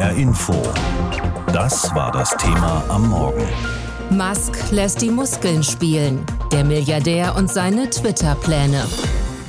HR 0.00 0.16
Info. 0.16 0.54
Das 1.52 1.94
war 1.94 2.10
das 2.10 2.34
Thema 2.38 2.82
am 2.88 3.10
Morgen. 3.10 3.44
Musk 4.08 4.72
lässt 4.72 5.02
die 5.02 5.10
Muskeln 5.10 5.62
spielen. 5.62 6.24
Der 6.50 6.64
Milliardär 6.64 7.36
und 7.36 7.50
seine 7.50 7.90
Twitter-Pläne. 7.90 8.82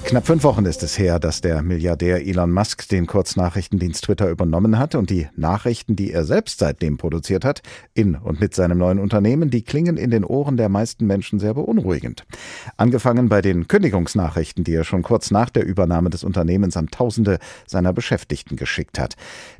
Knapp 0.04 0.28
fünf 0.28 0.44
Wochen 0.44 0.66
ist 0.66 0.84
es 0.84 1.00
her, 1.00 1.20
dass 1.20 1.40
der 1.40 1.62
Milliardär 1.62 2.28
Elon 2.28 2.52
Musk 2.52 2.90
den 2.90 3.08
Kurznachrichtendienst 3.08 4.04
Twitter 4.04 4.30
übernommen 4.30 4.78
hat 4.78 4.96
und 4.96 5.10
die 5.10 5.30
Nachrichten, 5.38 5.96
die 5.96 6.12
er 6.12 6.26
selbst 6.26 6.60
seitdem 6.60 6.98
produziert 6.98 7.46
hat, 7.46 7.62
in 7.94 8.16
und 8.16 8.42
mit 8.42 8.54
seinem 8.54 8.80
neuen 8.80 9.00
Unternehmen, 9.00 9.52
die 9.52 9.62
klingen 9.62 9.96
in 9.96 10.12
den 10.12 10.26
Ohren 10.26 10.58
der 10.58 10.68
meisten 10.68 11.08
Menschen 11.08 11.40
sehr 11.40 11.54
beunruhigend. 11.54 12.26
Angefangen 12.76 13.30
bei 13.30 13.42
den 13.42 13.70
Kündigungsnachrichten, 13.70 14.66
die 14.66 14.74
er 14.74 14.84
schon 14.84 15.02
kurz 15.02 15.32
nach 15.32 15.50
der 15.50 15.66
Übernahme 15.66 16.10
des 16.10 16.26
Unternehmens 16.26 16.76
an 16.76 16.88
Tausende 16.88 17.40
seiner 17.66 17.94
Beschäftigten 17.94 18.58
geschickt 18.58 19.00
hat. 19.00 19.16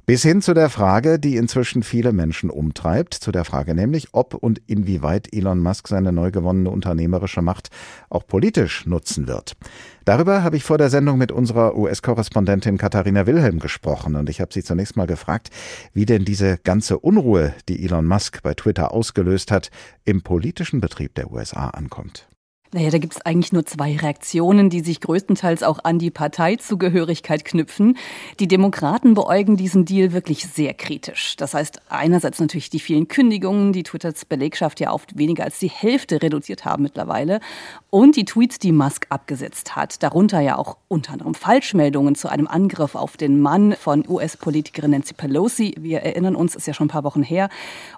Bis 0.08 0.24
hin 0.24 0.42
zu 0.42 0.54
der 0.54 0.70
Frage, 0.70 1.20
die 1.20 1.38
inzwischen 1.38 1.84
viele 1.84 2.12
Menschen 2.12 2.50
umtreibt, 2.50 3.14
zu 3.14 3.32
der 3.32 3.46
Frage 3.46 3.76
nämlich, 3.76 4.10
ob 4.14 4.34
und 4.34 4.60
inwieweit 4.66 5.34
Elon 5.34 5.60
Musk 5.60 5.88
seine 5.88 6.12
neu 6.12 6.32
gewonnene 6.32 6.72
unternehmerische 6.72 7.42
Macht 7.42 7.70
auch 8.10 8.26
politisch 8.26 8.86
nutzen 8.88 9.28
wird. 9.28 9.56
Darüber 10.04 10.44
habe 10.44 10.58
ich 10.58 10.64
vor 10.64 10.80
der 10.80 10.90
Sendung 10.90 11.20
mit 11.20 11.32
unserer 11.32 11.78
US-Korrespondentin 11.78 12.80
Katharina 12.80 13.28
Wilhelm 13.28 13.60
gesprochen 13.60 14.16
und 14.16 14.28
ich 14.30 14.42
habe 14.42 14.52
sie 14.52 14.64
zunächst 14.64 14.98
mal 14.98 15.08
gefragt, 15.08 15.50
wie 15.94 16.08
denn 16.08 16.26
diese 16.26 16.58
ganze 16.58 16.98
Unruhe, 16.98 17.54
die 17.70 17.86
Elon 17.86 18.08
Musk 18.08 18.42
bei 18.42 18.56
Twitter 18.56 18.92
ausgelöst 18.92 19.52
hat, 19.52 19.70
im 20.04 20.24
politischen 20.24 20.82
Betrieb 20.82 21.14
der 21.14 21.32
USA 21.32 21.70
ankommt. 21.70 22.28
Naja, 22.74 22.90
da 22.90 23.00
gibt 23.00 23.16
es 23.16 23.22
eigentlich 23.26 23.52
nur 23.52 23.66
zwei 23.66 23.98
Reaktionen, 23.98 24.70
die 24.70 24.80
sich 24.80 25.02
größtenteils 25.02 25.62
auch 25.62 25.84
an 25.84 26.00
die 26.00 26.10
Parteizugehörigkeit 26.10 27.44
knüpfen. 27.44 27.98
Die 28.40 28.48
Demokraten 28.48 29.14
beäugen 29.14 29.58
diesen 29.58 29.84
Deal 29.84 30.14
wirklich 30.14 30.48
sehr 30.48 30.74
kritisch. 30.74 31.36
Das 31.36 31.54
heißt, 31.54 31.82
einerseits 31.90 32.40
natürlich 32.40 32.70
die 32.70 32.80
vielen 32.80 33.10
Kündigungen, 33.10 33.74
die 33.74 33.84
Twitters 33.84 34.24
Belegschaft 34.24 34.80
ja 34.80 34.94
oft 34.94 35.18
weniger 35.18 35.44
als 35.44 35.60
die 35.60 35.70
Hälfte 35.70 36.22
reduziert 36.22 36.64
haben 36.64 36.84
mittlerweile. 36.84 37.42
Und 37.90 38.16
die 38.16 38.24
Tweets, 38.24 38.58
die 38.58 38.72
Musk 38.72 39.06
abgesetzt 39.10 39.76
hat. 39.76 40.02
Darunter 40.02 40.40
ja 40.40 40.58
auch 40.58 40.78
unter 40.88 41.12
anderem 41.12 41.34
Falschmeldungen 41.34 42.16
zu 42.16 42.30
einem 42.30 42.48
Angriff 42.48 42.96
auf 42.96 43.18
den 43.18 43.42
Mann 43.42 43.74
von 43.74 44.08
US-Politikerin 44.08 44.92
Nancy 44.92 45.14
Pelosi. 45.14 45.76
Wir 45.78 46.04
erinnern 46.04 46.38
uns, 46.38 46.56
ist 46.56 46.68
ja 46.68 46.74
schon 46.74 46.86
ein 46.86 46.92
paar 46.92 47.04
Wochen 47.04 47.22
her. 47.22 47.50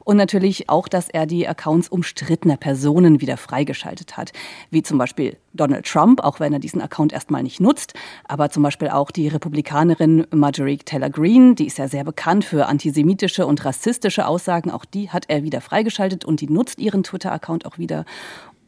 Und 0.03 0.17
natürlich 0.17 0.67
auch, 0.67 0.87
dass 0.87 1.09
er 1.09 1.27
die 1.27 1.47
Accounts 1.47 1.89
umstrittener 1.89 2.57
Personen 2.57 3.21
wieder 3.21 3.37
freigeschaltet 3.37 4.17
hat 4.17 4.33
wie 4.69 4.83
zum 4.83 4.97
Beispiel 4.97 5.37
Donald 5.53 5.85
Trump, 5.85 6.23
auch 6.23 6.39
wenn 6.39 6.53
er 6.53 6.59
diesen 6.59 6.81
Account 6.81 7.13
erstmal 7.13 7.43
nicht 7.43 7.59
nutzt, 7.59 7.93
aber 8.25 8.49
zum 8.49 8.63
Beispiel 8.63 8.89
auch 8.89 9.11
die 9.11 9.27
Republikanerin 9.27 10.25
Marjorie 10.31 10.77
Taylor 10.77 11.09
Greene, 11.09 11.55
die 11.55 11.67
ist 11.67 11.77
ja 11.77 11.87
sehr 11.87 12.03
bekannt 12.03 12.45
für 12.45 12.67
antisemitische 12.67 13.45
und 13.45 13.63
rassistische 13.63 14.27
Aussagen, 14.27 14.71
auch 14.71 14.85
die 14.85 15.09
hat 15.09 15.25
er 15.27 15.43
wieder 15.43 15.61
freigeschaltet 15.61 16.25
und 16.25 16.41
die 16.41 16.49
nutzt 16.49 16.79
ihren 16.79 17.03
Twitter-Account 17.03 17.65
auch 17.65 17.77
wieder. 17.77 18.05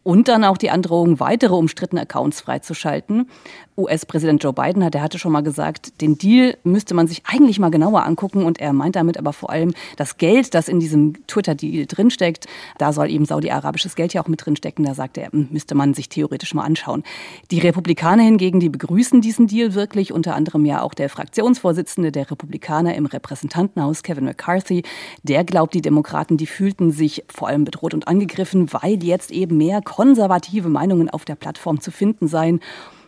Und 0.05 0.27
dann 0.27 0.43
auch 0.43 0.57
die 0.57 0.69
Androhung, 0.69 1.19
weitere 1.19 1.55
umstrittene 1.55 2.01
Accounts 2.03 2.41
freizuschalten. 2.41 3.27
US-Präsident 3.75 4.41
Joe 4.41 4.53
Biden 4.53 4.85
hat, 4.85 4.93
der 4.93 5.01
hatte 5.01 5.17
schon 5.17 5.31
mal 5.31 5.41
gesagt, 5.41 5.99
den 5.99 6.17
Deal 6.17 6.57
müsste 6.63 6.93
man 6.93 7.07
sich 7.07 7.23
eigentlich 7.25 7.57
mal 7.57 7.71
genauer 7.71 8.05
angucken. 8.05 8.45
Und 8.45 8.59
er 8.61 8.71
meint 8.71 8.95
damit 8.95 9.17
aber 9.17 9.33
vor 9.33 9.49
allem 9.49 9.73
das 9.97 10.17
Geld, 10.17 10.53
das 10.53 10.67
in 10.67 10.79
diesem 10.79 11.25
Twitter-Deal 11.25 11.87
drinsteckt. 11.87 12.45
Da 12.77 12.93
soll 12.93 13.09
eben 13.09 13.25
saudi-arabisches 13.25 13.95
Geld 13.95 14.13
ja 14.13 14.21
auch 14.21 14.27
mit 14.27 14.45
drinstecken. 14.45 14.85
Da 14.85 14.93
sagt 14.93 15.17
er, 15.17 15.31
hm, 15.31 15.47
müsste 15.49 15.73
man 15.73 15.95
sich 15.95 16.07
theoretisch 16.07 16.53
mal 16.53 16.65
anschauen. 16.65 17.03
Die 17.49 17.59
Republikaner 17.59 18.23
hingegen, 18.23 18.59
die 18.59 18.69
begrüßen 18.69 19.21
diesen 19.21 19.47
Deal 19.47 19.73
wirklich. 19.73 20.13
Unter 20.13 20.35
anderem 20.35 20.65
ja 20.65 20.83
auch 20.83 20.93
der 20.93 21.09
Fraktionsvorsitzende 21.09 22.11
der 22.11 22.29
Republikaner 22.29 22.93
im 22.93 23.07
Repräsentantenhaus, 23.07 24.03
Kevin 24.03 24.25
McCarthy. 24.25 24.83
Der 25.23 25.43
glaubt, 25.43 25.73
die 25.73 25.81
Demokraten, 25.81 26.37
die 26.37 26.45
fühlten 26.45 26.91
sich 26.91 27.23
vor 27.27 27.47
allem 27.47 27.65
bedroht 27.65 27.95
und 27.95 28.07
angegriffen, 28.07 28.71
weil 28.71 29.03
jetzt 29.03 29.31
eben 29.31 29.57
mehr 29.57 29.81
konservative 29.95 30.67
Meinungen 30.67 31.09
auf 31.09 31.23
der 31.23 31.35
Plattform 31.35 31.79
zu 31.79 31.89
finden 31.89 32.27
seien. 32.27 32.59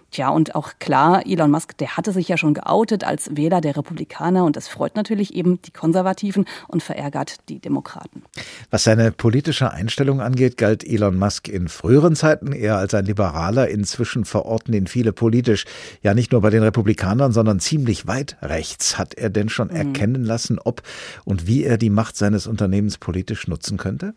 Tja, 0.09 0.29
und 0.29 0.55
auch 0.55 0.71
klar, 0.79 1.25
Elon 1.25 1.51
Musk, 1.51 1.77
der 1.79 1.97
hatte 1.97 2.13
sich 2.13 2.29
ja 2.29 2.37
schon 2.37 2.53
geoutet 2.53 3.03
als 3.03 3.35
Wähler 3.35 3.59
der 3.59 3.75
Republikaner 3.75 4.45
und 4.45 4.55
das 4.55 4.69
freut 4.69 4.95
natürlich 4.95 5.35
eben 5.35 5.61
die 5.63 5.71
Konservativen 5.71 6.45
und 6.69 6.81
verärgert 6.81 7.49
die 7.49 7.59
Demokraten. 7.59 8.23
Was 8.71 8.85
seine 8.85 9.11
politische 9.11 9.69
Einstellung 9.71 10.21
angeht, 10.21 10.55
galt 10.55 10.85
Elon 10.85 11.17
Musk 11.17 11.49
in 11.49 11.67
früheren 11.67 12.15
Zeiten 12.15 12.53
eher 12.53 12.77
als 12.77 12.93
ein 12.93 13.03
Liberaler. 13.03 13.67
Inzwischen 13.67 14.23
verorten 14.23 14.73
ihn 14.73 14.87
viele 14.87 15.11
politisch, 15.11 15.65
ja 16.01 16.13
nicht 16.13 16.31
nur 16.31 16.39
bei 16.39 16.51
den 16.51 16.63
Republikanern, 16.63 17.33
sondern 17.33 17.59
ziemlich 17.59 18.07
weit 18.07 18.37
rechts. 18.41 18.97
Hat 18.97 19.13
er 19.13 19.29
denn 19.29 19.49
schon 19.49 19.67
mhm. 19.67 19.75
erkennen 19.75 20.23
lassen, 20.23 20.57
ob 20.57 20.83
und 21.25 21.47
wie 21.47 21.65
er 21.65 21.77
die 21.77 21.89
Macht 21.89 22.15
seines 22.15 22.47
Unternehmens 22.47 22.97
politisch 22.97 23.49
nutzen 23.49 23.75
könnte? 23.75 24.13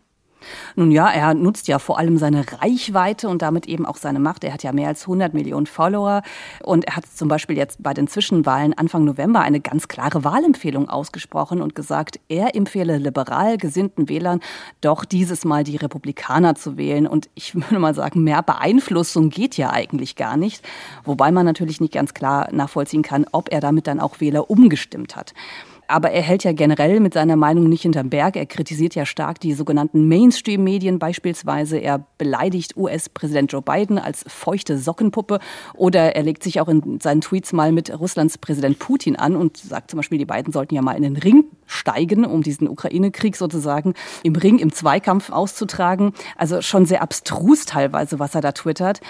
Nun 0.76 0.90
ja, 0.90 1.08
er 1.08 1.34
nutzt 1.34 1.68
ja 1.68 1.78
vor 1.78 1.98
allem 1.98 2.18
seine 2.18 2.44
Reichweite 2.60 3.28
und 3.28 3.42
damit 3.42 3.66
eben 3.66 3.86
auch 3.86 3.96
seine 3.96 4.20
Macht. 4.20 4.44
Er 4.44 4.52
hat 4.52 4.62
ja 4.62 4.72
mehr 4.72 4.88
als 4.88 5.02
100 5.02 5.34
Millionen 5.34 5.66
Follower 5.66 6.22
und 6.62 6.84
er 6.86 6.96
hat 6.96 7.06
zum 7.06 7.28
Beispiel 7.28 7.56
jetzt 7.56 7.82
bei 7.82 7.94
den 7.94 8.08
Zwischenwahlen 8.08 8.74
Anfang 8.74 9.04
November 9.04 9.40
eine 9.40 9.60
ganz 9.60 9.88
klare 9.88 10.24
Wahlempfehlung 10.24 10.88
ausgesprochen 10.88 11.62
und 11.62 11.74
gesagt, 11.74 12.20
er 12.28 12.54
empfehle 12.54 12.98
liberal 12.98 13.56
gesinnten 13.56 14.08
Wählern 14.08 14.40
doch 14.80 15.04
dieses 15.04 15.44
Mal 15.44 15.64
die 15.64 15.76
Republikaner 15.76 16.54
zu 16.54 16.76
wählen. 16.76 17.06
Und 17.06 17.28
ich 17.34 17.54
würde 17.54 17.78
mal 17.78 17.94
sagen, 17.94 18.22
mehr 18.22 18.42
Beeinflussung 18.42 19.30
geht 19.30 19.56
ja 19.56 19.70
eigentlich 19.70 20.16
gar 20.16 20.36
nicht. 20.36 20.66
Wobei 21.04 21.30
man 21.32 21.46
natürlich 21.46 21.80
nicht 21.80 21.94
ganz 21.94 22.14
klar 22.14 22.48
nachvollziehen 22.52 23.02
kann, 23.02 23.26
ob 23.32 23.52
er 23.52 23.60
damit 23.60 23.86
dann 23.86 24.00
auch 24.00 24.20
Wähler 24.20 24.50
umgestimmt 24.50 25.16
hat. 25.16 25.34
Aber 25.90 26.12
er 26.12 26.22
hält 26.22 26.44
ja 26.44 26.52
generell 26.52 27.00
mit 27.00 27.14
seiner 27.14 27.34
Meinung 27.34 27.68
nicht 27.68 27.82
hinterm 27.82 28.10
Berg. 28.10 28.36
Er 28.36 28.46
kritisiert 28.46 28.94
ja 28.94 29.04
stark 29.04 29.40
die 29.40 29.54
sogenannten 29.54 30.06
Mainstream-Medien 30.06 31.00
beispielsweise. 31.00 31.78
Er 31.78 32.06
beleidigt 32.16 32.76
US-Präsident 32.76 33.50
Joe 33.50 33.60
Biden 33.60 33.98
als 33.98 34.24
feuchte 34.28 34.78
Sockenpuppe 34.78 35.40
oder 35.74 36.14
er 36.14 36.22
legt 36.22 36.44
sich 36.44 36.60
auch 36.60 36.68
in 36.68 37.00
seinen 37.00 37.22
Tweets 37.22 37.52
mal 37.52 37.72
mit 37.72 37.98
Russlands 37.98 38.38
Präsident 38.38 38.78
Putin 38.78 39.16
an 39.16 39.34
und 39.34 39.56
sagt 39.56 39.90
zum 39.90 39.98
Beispiel, 39.98 40.18
die 40.18 40.26
beiden 40.26 40.52
sollten 40.52 40.76
ja 40.76 40.82
mal 40.82 40.92
in 40.92 41.02
den 41.02 41.16
Ring 41.16 41.46
steigen, 41.66 42.24
um 42.24 42.42
diesen 42.42 42.68
Ukraine-Krieg 42.68 43.34
sozusagen 43.36 43.94
im 44.22 44.36
Ring, 44.36 44.58
im 44.58 44.72
Zweikampf 44.72 45.30
auszutragen. 45.30 46.12
Also 46.36 46.62
schon 46.62 46.86
sehr 46.86 47.02
abstrus 47.02 47.64
teilweise, 47.64 48.20
was 48.20 48.36
er 48.36 48.40
da 48.40 48.52
twittert. 48.52 49.00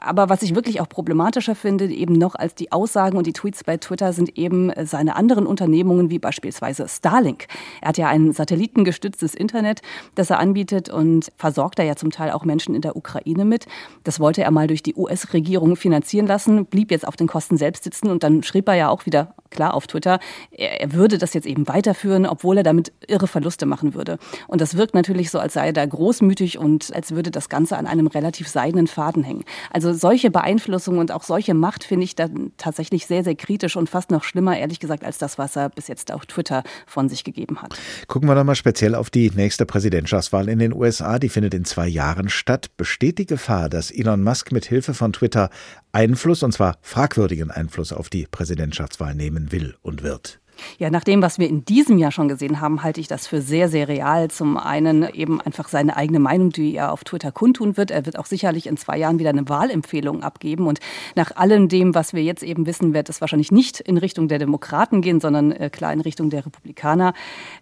Aber 0.00 0.28
was 0.28 0.42
ich 0.42 0.54
wirklich 0.54 0.80
auch 0.80 0.88
problematischer 0.88 1.54
finde, 1.54 1.86
eben 1.86 2.14
noch 2.14 2.36
als 2.36 2.54
die 2.54 2.70
Aussagen 2.70 3.18
und 3.18 3.26
die 3.26 3.32
Tweets 3.32 3.64
bei 3.64 3.76
Twitter, 3.76 4.12
sind 4.12 4.38
eben 4.38 4.70
seine 4.84 5.16
anderen 5.16 5.46
Unternehmungen, 5.58 6.08
wie 6.08 6.20
beispielsweise 6.20 6.86
Starlink. 6.88 7.46
Er 7.82 7.88
hat 7.88 7.98
ja 7.98 8.06
ein 8.06 8.32
satellitengestütztes 8.32 9.34
Internet, 9.34 9.82
das 10.14 10.30
er 10.30 10.38
anbietet 10.38 10.88
und 10.88 11.32
versorgt 11.36 11.80
da 11.80 11.82
ja 11.82 11.96
zum 11.96 12.12
Teil 12.12 12.30
auch 12.30 12.44
Menschen 12.44 12.76
in 12.76 12.80
der 12.80 12.94
Ukraine 12.94 13.44
mit. 13.44 13.66
Das 14.04 14.20
wollte 14.20 14.44
er 14.44 14.52
mal 14.52 14.68
durch 14.68 14.84
die 14.84 14.94
US-Regierung 14.94 15.74
finanzieren 15.74 16.28
lassen, 16.28 16.66
blieb 16.66 16.92
jetzt 16.92 17.08
auf 17.08 17.16
den 17.16 17.26
Kosten 17.26 17.56
selbst 17.56 17.82
sitzen 17.82 18.08
und 18.08 18.22
dann 18.22 18.44
schrieb 18.44 18.68
er 18.68 18.74
ja 18.74 18.88
auch 18.88 19.04
wieder 19.04 19.34
klar 19.50 19.74
auf 19.74 19.86
Twitter, 19.86 20.20
er, 20.50 20.92
würde 20.92 21.18
das 21.18 21.34
jetzt 21.34 21.46
eben 21.46 21.68
weiterführen, 21.68 22.26
obwohl 22.26 22.58
er 22.58 22.62
damit 22.62 22.92
irre 23.06 23.26
Verluste 23.26 23.66
machen 23.66 23.94
würde. 23.94 24.18
Und 24.46 24.60
das 24.60 24.76
wirkt 24.76 24.94
natürlich 24.94 25.30
so, 25.30 25.38
als 25.38 25.54
sei 25.54 25.66
er 25.66 25.72
da 25.72 25.84
großmütig 25.84 26.58
und 26.58 26.94
als 26.94 27.12
würde 27.12 27.30
das 27.30 27.48
Ganze 27.48 27.76
an 27.76 27.86
einem 27.86 28.06
relativ 28.06 28.48
seidenen 28.48 28.86
Faden 28.86 29.24
hängen. 29.24 29.44
Also 29.70 29.92
solche 29.92 30.30
Beeinflussung 30.30 30.98
und 30.98 31.12
auch 31.12 31.22
solche 31.22 31.54
Macht 31.54 31.84
finde 31.84 32.04
ich 32.04 32.14
dann 32.14 32.52
tatsächlich 32.56 33.06
sehr, 33.06 33.24
sehr 33.24 33.34
kritisch 33.34 33.76
und 33.76 33.88
fast 33.88 34.10
noch 34.10 34.24
schlimmer, 34.24 34.58
ehrlich 34.58 34.80
gesagt, 34.80 35.04
als 35.04 35.18
das, 35.18 35.38
was 35.38 35.47
er 35.56 35.68
bis 35.68 35.88
jetzt 35.88 36.12
auf 36.12 36.26
Twitter 36.26 36.62
von 36.86 37.08
sich 37.08 37.24
gegeben 37.24 37.62
hat. 37.62 37.74
Gucken 38.06 38.28
wir 38.28 38.34
doch 38.34 38.44
mal 38.44 38.54
speziell 38.54 38.94
auf 38.94 39.10
die 39.10 39.30
nächste 39.30 39.66
Präsidentschaftswahl 39.66 40.48
in 40.48 40.58
den 40.58 40.72
USA. 40.72 41.18
Die 41.18 41.28
findet 41.28 41.54
in 41.54 41.64
zwei 41.64 41.88
Jahren 41.88 42.28
statt. 42.28 42.76
Besteht 42.76 43.18
die 43.18 43.26
Gefahr, 43.26 43.68
dass 43.68 43.90
Elon 43.90 44.22
Musk 44.22 44.52
mit 44.52 44.66
Hilfe 44.66 44.94
von 44.94 45.12
Twitter 45.12 45.50
Einfluss, 45.92 46.42
und 46.42 46.52
zwar 46.52 46.76
fragwürdigen 46.82 47.50
Einfluss 47.50 47.92
auf 47.92 48.10
die 48.10 48.26
Präsidentschaftswahl 48.26 49.14
nehmen 49.14 49.52
will 49.52 49.76
und 49.82 50.02
wird? 50.02 50.40
Ja, 50.78 50.90
nach 50.90 51.04
dem, 51.04 51.22
was 51.22 51.38
wir 51.38 51.48
in 51.48 51.64
diesem 51.64 51.98
Jahr 51.98 52.12
schon 52.12 52.28
gesehen 52.28 52.60
haben, 52.60 52.82
halte 52.82 53.00
ich 53.00 53.08
das 53.08 53.26
für 53.26 53.40
sehr, 53.40 53.68
sehr 53.68 53.88
real. 53.88 54.30
Zum 54.30 54.56
einen 54.56 55.08
eben 55.12 55.40
einfach 55.40 55.68
seine 55.68 55.96
eigene 55.96 56.18
Meinung, 56.18 56.50
die 56.50 56.74
er 56.74 56.92
auf 56.92 57.04
Twitter 57.04 57.32
kundtun 57.32 57.76
wird. 57.76 57.90
Er 57.90 58.06
wird 58.06 58.18
auch 58.18 58.26
sicherlich 58.26 58.66
in 58.66 58.76
zwei 58.76 58.98
Jahren 58.98 59.18
wieder 59.18 59.30
eine 59.30 59.48
Wahlempfehlung 59.48 60.22
abgeben. 60.22 60.66
Und 60.66 60.80
nach 61.14 61.36
allem 61.36 61.68
dem, 61.68 61.94
was 61.94 62.12
wir 62.12 62.22
jetzt 62.22 62.42
eben 62.42 62.66
wissen, 62.66 62.94
wird 62.94 63.08
es 63.08 63.20
wahrscheinlich 63.20 63.52
nicht 63.52 63.80
in 63.80 63.98
Richtung 63.98 64.28
der 64.28 64.38
Demokraten 64.38 65.02
gehen, 65.02 65.20
sondern 65.20 65.52
äh, 65.52 65.70
klar 65.70 65.92
in 65.92 66.00
Richtung 66.00 66.30
der 66.30 66.46
Republikaner. 66.46 67.14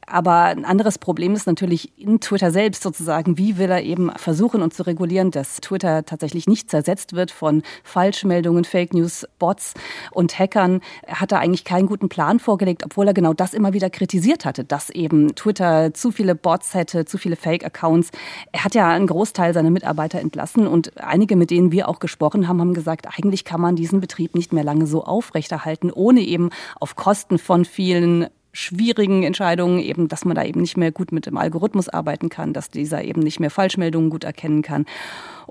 Aber 0.06 0.44
ein 0.44 0.64
anderes 0.64 0.98
Problem 0.98 1.34
ist 1.34 1.46
natürlich 1.46 1.98
in 1.98 2.20
Twitter 2.20 2.50
selbst 2.50 2.82
sozusagen, 2.82 3.38
wie 3.38 3.58
will 3.58 3.70
er 3.70 3.82
eben 3.82 4.10
versuchen 4.16 4.62
und 4.62 4.72
zu 4.72 4.84
regulieren, 4.84 5.30
dass 5.30 5.60
Twitter 5.60 6.04
tatsächlich 6.04 6.46
nicht 6.46 6.70
zersetzt 6.70 7.14
wird 7.14 7.30
von 7.30 7.62
Falschmeldungen, 7.82 8.64
Fake 8.64 8.94
News, 8.94 9.26
Bots 9.38 9.74
und 10.12 10.38
Hackern. 10.38 10.80
Er 11.02 11.20
hat 11.20 11.32
da 11.32 11.38
eigentlich 11.38 11.64
keinen 11.64 11.86
guten 11.86 12.08
Plan 12.08 12.38
vorgelegt, 12.38 12.84
obwohl 12.86 13.08
er 13.08 13.14
genau 13.14 13.34
das 13.34 13.52
immer 13.52 13.72
wieder 13.72 13.90
kritisiert 13.90 14.44
hatte, 14.44 14.62
dass 14.62 14.90
eben 14.90 15.34
Twitter 15.34 15.92
zu 15.92 16.12
viele 16.12 16.36
Bots 16.36 16.72
hätte, 16.72 17.04
zu 17.04 17.18
viele 17.18 17.34
Fake-Accounts. 17.34 18.12
Er 18.52 18.62
hat 18.62 18.76
ja 18.76 18.88
einen 18.88 19.08
Großteil 19.08 19.52
seiner 19.52 19.70
Mitarbeiter 19.70 20.20
entlassen 20.20 20.68
und 20.68 20.96
einige, 21.02 21.34
mit 21.34 21.50
denen 21.50 21.72
wir 21.72 21.88
auch 21.88 21.98
gesprochen 21.98 22.46
haben, 22.46 22.60
haben 22.60 22.74
gesagt, 22.74 23.08
eigentlich 23.18 23.44
kann 23.44 23.60
man 23.60 23.74
diesen 23.74 24.00
Betrieb 24.00 24.36
nicht 24.36 24.52
mehr 24.52 24.62
lange 24.62 24.86
so 24.86 25.04
aufrechterhalten, 25.04 25.90
ohne 25.90 26.20
eben 26.20 26.50
auf 26.78 26.94
Kosten 26.94 27.38
von 27.38 27.64
vielen 27.64 28.28
schwierigen 28.52 29.24
Entscheidungen, 29.24 29.80
eben, 29.80 30.06
dass 30.06 30.24
man 30.24 30.36
da 30.36 30.44
eben 30.44 30.60
nicht 30.60 30.76
mehr 30.76 30.92
gut 30.92 31.10
mit 31.10 31.26
dem 31.26 31.36
Algorithmus 31.36 31.88
arbeiten 31.88 32.28
kann, 32.28 32.52
dass 32.52 32.70
dieser 32.70 33.02
eben 33.02 33.20
nicht 33.20 33.40
mehr 33.40 33.50
Falschmeldungen 33.50 34.10
gut 34.10 34.22
erkennen 34.22 34.62
kann. 34.62 34.86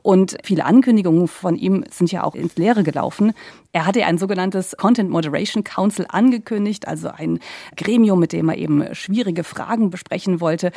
Und 0.02 0.38
viele 0.44 0.66
Ankündigungen 0.66 1.28
von 1.28 1.56
ihm 1.56 1.84
sind 1.90 2.12
ja 2.12 2.24
auch 2.24 2.36
ins 2.36 2.56
Leere 2.58 2.84
gelaufen. 2.84 3.34
Er 3.76 3.86
hatte 3.86 4.06
ein 4.06 4.18
sogenanntes 4.18 4.78
Content 4.78 5.10
Moderation 5.10 5.66
Council 5.66 6.06
angekündigt, 6.08 6.88
also 6.88 7.10
ein 7.10 7.40
Gremium, 7.76 8.20
mit 8.20 8.32
dem 8.32 8.48
er 8.48 8.58
eben 8.58 8.96
schwierige 8.96 9.44
Fragen 9.44 9.90
besprechen 9.90 10.40
wollte. 10.40 10.72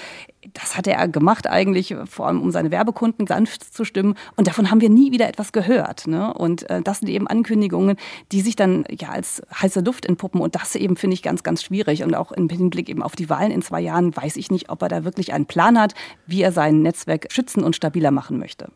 Das 0.52 0.76
hatte 0.76 0.90
er 0.90 1.06
gemacht 1.06 1.46
eigentlich, 1.46 1.94
vor 2.10 2.26
allem 2.26 2.42
um 2.42 2.50
seine 2.50 2.72
Werbekunden 2.72 3.28
sanft 3.28 3.72
zu 3.72 3.84
stimmen. 3.84 4.16
Und 4.34 4.48
davon 4.48 4.70
haben 4.70 4.80
wir 4.80 4.90
nie 4.90 5.12
wieder 5.12 5.28
etwas 5.28 5.52
gehört. 5.52 6.08
Ne? 6.08 6.34
Und 6.34 6.68
äh, 6.70 6.82
das 6.82 6.98
sind 6.98 7.08
eben 7.08 7.28
Ankündigungen, 7.28 7.96
die 8.32 8.40
sich 8.40 8.56
dann 8.56 8.84
ja 8.90 9.10
als 9.10 9.42
heiße 9.54 9.80
Luft 9.80 10.04
entpuppen. 10.04 10.40
Und 10.40 10.56
das 10.56 10.74
eben 10.74 10.96
finde 10.96 11.14
ich 11.14 11.22
ganz, 11.22 11.44
ganz 11.44 11.62
schwierig. 11.62 12.02
Und 12.02 12.16
auch 12.16 12.32
im 12.32 12.48
Hinblick 12.48 12.88
eben 12.88 13.04
auf 13.04 13.14
die 13.14 13.30
Wahlen 13.30 13.52
in 13.52 13.62
zwei 13.62 13.80
Jahren 13.80 14.16
weiß 14.16 14.36
ich 14.36 14.50
nicht, 14.50 14.70
ob 14.70 14.82
er 14.82 14.88
da 14.88 15.04
wirklich 15.04 15.32
einen 15.32 15.46
Plan 15.46 15.78
hat, 15.78 15.94
wie 16.26 16.42
er 16.42 16.50
sein 16.50 16.82
Netzwerk 16.82 17.28
schützen 17.30 17.62
und 17.62 17.76
stabiler 17.76 18.10
machen 18.10 18.40
möchte. 18.40 18.72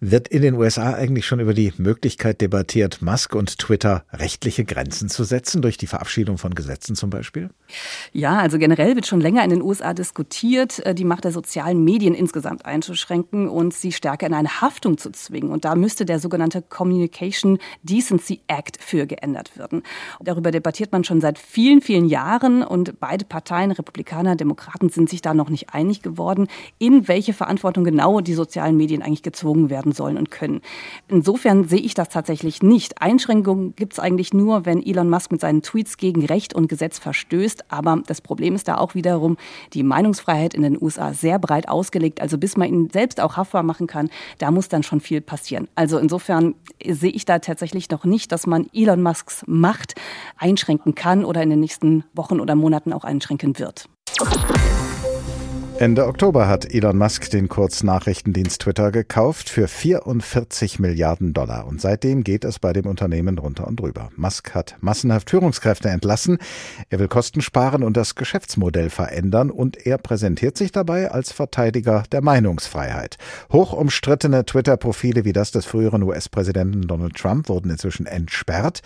Wird 0.00 0.28
in 0.28 0.42
den 0.42 0.54
USA 0.54 0.92
eigentlich 0.92 1.26
schon 1.26 1.40
über 1.40 1.54
die 1.54 1.72
Möglichkeit 1.78 2.42
debattiert, 2.42 3.00
Musk 3.00 3.34
und 3.34 3.58
Twitter 3.58 4.04
rechtliche 4.12 4.64
Grenzen 4.64 5.08
zu 5.08 5.24
setzen, 5.24 5.62
durch 5.62 5.78
die 5.78 5.86
Verabschiedung 5.86 6.36
von 6.36 6.54
Gesetzen 6.54 6.94
zum 6.96 7.08
Beispiel? 7.08 7.48
Ja, 8.12 8.38
also 8.38 8.58
generell 8.58 8.94
wird 8.94 9.06
schon 9.06 9.20
länger 9.20 9.42
in 9.42 9.50
den 9.50 9.62
USA 9.62 9.94
diskutiert, 9.94 10.84
äh, 10.84 10.94
die 10.94 11.04
Macht 11.04 11.24
der 11.24 11.32
sozialen 11.32 11.82
Medien 11.82 12.14
insgesamt 12.14 12.66
einzuschränken 12.66 13.48
und 13.48 13.72
sie 13.72 13.90
stärker 13.90 14.26
in 14.26 14.34
eine 14.34 14.60
Haftung 14.60 14.98
zu 14.98 15.10
zwingen. 15.10 15.50
Und 15.50 15.64
da 15.64 15.74
müsste 15.74 16.04
der 16.04 16.18
sogenannte 16.18 16.62
Communication 16.62 17.58
Decency 17.82 18.42
Act 18.48 18.82
für 18.82 19.06
geändert 19.06 19.56
werden. 19.56 19.82
Darüber 20.20 20.50
debattiert 20.50 20.92
man 20.92 21.04
schon 21.04 21.20
seit 21.20 21.38
vielen, 21.38 21.80
vielen 21.80 22.06
Jahren 22.06 22.62
und 22.62 23.00
beide 23.00 23.24
Parteien, 23.24 23.70
Republikaner, 23.70 24.36
Demokraten, 24.36 24.90
sind 24.90 25.08
sich 25.08 25.22
da 25.22 25.32
noch 25.32 25.48
nicht 25.48 25.70
einig 25.70 26.02
geworden, 26.02 26.48
in 26.78 27.08
welche 27.08 27.32
Verantwortung 27.32 27.84
genau 27.84 28.20
die 28.20 28.34
sozialen 28.34 28.76
Medien 28.76 29.02
eigentlich 29.02 29.22
gezogen 29.22 29.45
werden 29.70 29.92
sollen 29.92 30.18
und 30.18 30.30
können. 30.30 30.60
Insofern 31.08 31.68
sehe 31.68 31.80
ich 31.80 31.94
das 31.94 32.08
tatsächlich 32.08 32.62
nicht. 32.62 33.00
Einschränkungen 33.00 33.74
gibt 33.76 33.94
es 33.94 33.98
eigentlich 33.98 34.34
nur, 34.34 34.66
wenn 34.66 34.84
Elon 34.84 35.08
Musk 35.08 35.30
mit 35.32 35.40
seinen 35.40 35.62
Tweets 35.62 35.96
gegen 35.96 36.24
Recht 36.24 36.54
und 36.54 36.68
Gesetz 36.68 36.98
verstößt. 36.98 37.70
Aber 37.70 38.02
das 38.06 38.20
Problem 38.20 38.54
ist 38.54 38.68
da 38.68 38.78
auch 38.78 38.94
wiederum 38.94 39.36
die 39.72 39.82
Meinungsfreiheit 39.82 40.54
in 40.54 40.62
den 40.62 40.80
USA 40.80 41.12
sehr 41.12 41.38
breit 41.38 41.68
ausgelegt. 41.68 42.20
Also 42.20 42.38
bis 42.38 42.56
man 42.56 42.68
ihn 42.68 42.90
selbst 42.90 43.20
auch 43.20 43.36
haftbar 43.36 43.62
machen 43.62 43.86
kann, 43.86 44.10
da 44.38 44.50
muss 44.50 44.68
dann 44.68 44.82
schon 44.82 45.00
viel 45.00 45.20
passieren. 45.20 45.68
Also 45.74 45.98
insofern 45.98 46.54
sehe 46.84 47.10
ich 47.10 47.24
da 47.24 47.38
tatsächlich 47.38 47.90
noch 47.90 48.04
nicht, 48.04 48.32
dass 48.32 48.46
man 48.46 48.66
Elon 48.72 49.02
Musks 49.02 49.44
Macht 49.46 49.94
einschränken 50.36 50.94
kann 50.94 51.24
oder 51.24 51.42
in 51.42 51.50
den 51.50 51.60
nächsten 51.60 52.04
Wochen 52.14 52.40
oder 52.40 52.54
Monaten 52.54 52.92
auch 52.92 53.04
einschränken 53.04 53.58
wird. 53.58 53.88
Ende 55.78 56.06
Oktober 56.06 56.48
hat 56.48 56.72
Elon 56.72 56.96
Musk 56.96 57.28
den 57.28 57.50
Kurznachrichtendienst 57.50 58.62
Twitter 58.62 58.90
gekauft 58.90 59.50
für 59.50 59.68
44 59.68 60.78
Milliarden 60.78 61.34
Dollar. 61.34 61.66
Und 61.66 61.82
seitdem 61.82 62.24
geht 62.24 62.46
es 62.46 62.58
bei 62.58 62.72
dem 62.72 62.86
Unternehmen 62.86 63.36
runter 63.36 63.66
und 63.66 63.78
drüber. 63.78 64.08
Musk 64.16 64.54
hat 64.54 64.76
massenhaft 64.80 65.28
Führungskräfte 65.28 65.90
entlassen. 65.90 66.38
Er 66.88 66.98
will 66.98 67.08
Kosten 67.08 67.42
sparen 67.42 67.82
und 67.82 67.94
das 67.94 68.14
Geschäftsmodell 68.14 68.88
verändern. 68.88 69.50
Und 69.50 69.86
er 69.86 69.98
präsentiert 69.98 70.56
sich 70.56 70.72
dabei 70.72 71.10
als 71.10 71.30
Verteidiger 71.30 72.04
der 72.10 72.22
Meinungsfreiheit. 72.22 73.18
Hoch 73.52 73.74
umstrittene 73.74 74.46
Twitter-Profile 74.46 75.26
wie 75.26 75.34
das 75.34 75.50
des 75.50 75.66
früheren 75.66 76.02
US-Präsidenten 76.04 76.88
Donald 76.88 77.16
Trump 77.16 77.50
wurden 77.50 77.70
inzwischen 77.70 78.06
entsperrt. 78.06 78.80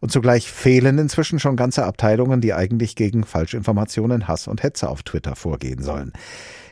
Und 0.00 0.10
zugleich 0.10 0.50
fehlen 0.50 0.96
inzwischen 0.96 1.38
schon 1.38 1.56
ganze 1.56 1.84
Abteilungen, 1.84 2.40
die 2.40 2.54
eigentlich 2.54 2.96
gegen 2.96 3.24
Falschinformationen, 3.24 4.26
Hass 4.26 4.48
und 4.48 4.62
Hetze 4.62 4.88
auf 4.88 5.02
Twitter 5.02 5.36
vorgehen 5.36 5.82
sollen. 5.82 6.12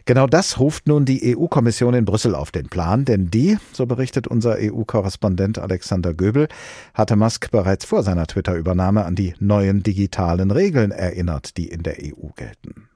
Genau 0.09 0.27
das 0.27 0.59
ruft 0.59 0.87
nun 0.87 1.05
die 1.05 1.37
EU-Kommission 1.37 1.93
in 1.93 2.07
Brüssel 2.07 2.35
auf 2.35 2.51
den 2.51 2.71
Plan, 2.71 3.05
denn 3.05 3.31
die, 3.31 3.59
so 3.73 3.85
berichtet 3.85 4.27
unser 4.27 4.57
EU-Korrespondent 4.59 5.59
Alexander 5.59 6.15
Göbel, 6.15 6.49
hatte 6.95 7.15
Musk 7.15 7.51
bereits 7.51 7.85
vor 7.85 8.03
seiner 8.03 8.27
Twitter-Übernahme 8.27 9.05
an 9.05 9.15
die 9.15 9.35
neuen 9.39 9.83
digitalen 9.83 10.51
Regeln 10.51 10.93
erinnert, 10.93 11.59
die 11.59 11.69
in 11.69 11.83
der 11.83 11.97
EU 12.03 12.29
gelten. 12.37 12.89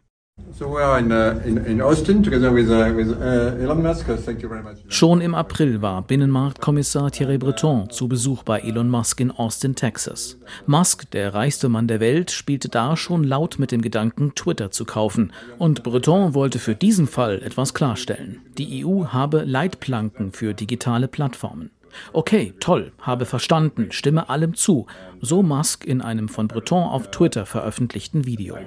Schon 4.89 5.21
im 5.21 5.35
April 5.35 5.83
war 5.83 6.03
Binnenmarktkommissar 6.03 7.11
Thierry 7.11 7.39
Breton 7.39 7.89
zu 7.91 8.09
Besuch 8.09 8.43
bei 8.43 8.61
Elon 8.61 8.91
Musk 8.91 9.21
in 9.21 9.31
Austin, 9.31 9.75
Texas. 9.75 10.39
Musk, 10.67 11.11
der 11.13 11.35
reichste 11.35 11.69
Mann 11.69 11.89
der 11.89 12.01
Welt, 12.01 12.31
spielte 12.31 12.69
da 12.69 12.97
schon 12.97 13.25
laut 13.25 13.59
mit 13.59 13.73
dem 13.73 13.83
Gedanken, 13.83 14.35
Twitter 14.35 14.71
zu 14.71 14.85
kaufen. 14.85 15.33
Und 15.59 15.83
Breton 15.83 16.35
wollte 16.35 16.59
für 16.59 16.75
diesen 16.75 17.07
Fall 17.07 17.43
etwas 17.43 17.75
klarstellen. 17.75 18.41
Die 18.59 18.85
EU 18.85 19.07
habe 19.07 19.45
Leitplanken 19.45 20.33
für 20.33 20.55
digitale 20.55 21.09
Plattformen. 21.09 21.71
Okay, 22.13 22.55
toll, 22.61 22.93
habe 23.01 23.25
verstanden, 23.25 23.93
stimme 23.93 24.29
allem 24.29 24.55
zu. 24.55 24.87
So 25.21 25.43
Musk 25.43 25.85
in 25.85 26.01
einem 26.01 26.29
von 26.29 26.49
Breton 26.49 26.83
auf 26.85 27.11
Twitter 27.11 27.47
veröffentlichten 27.47 28.27
Video. 28.27 28.57
Uh, 28.57 28.59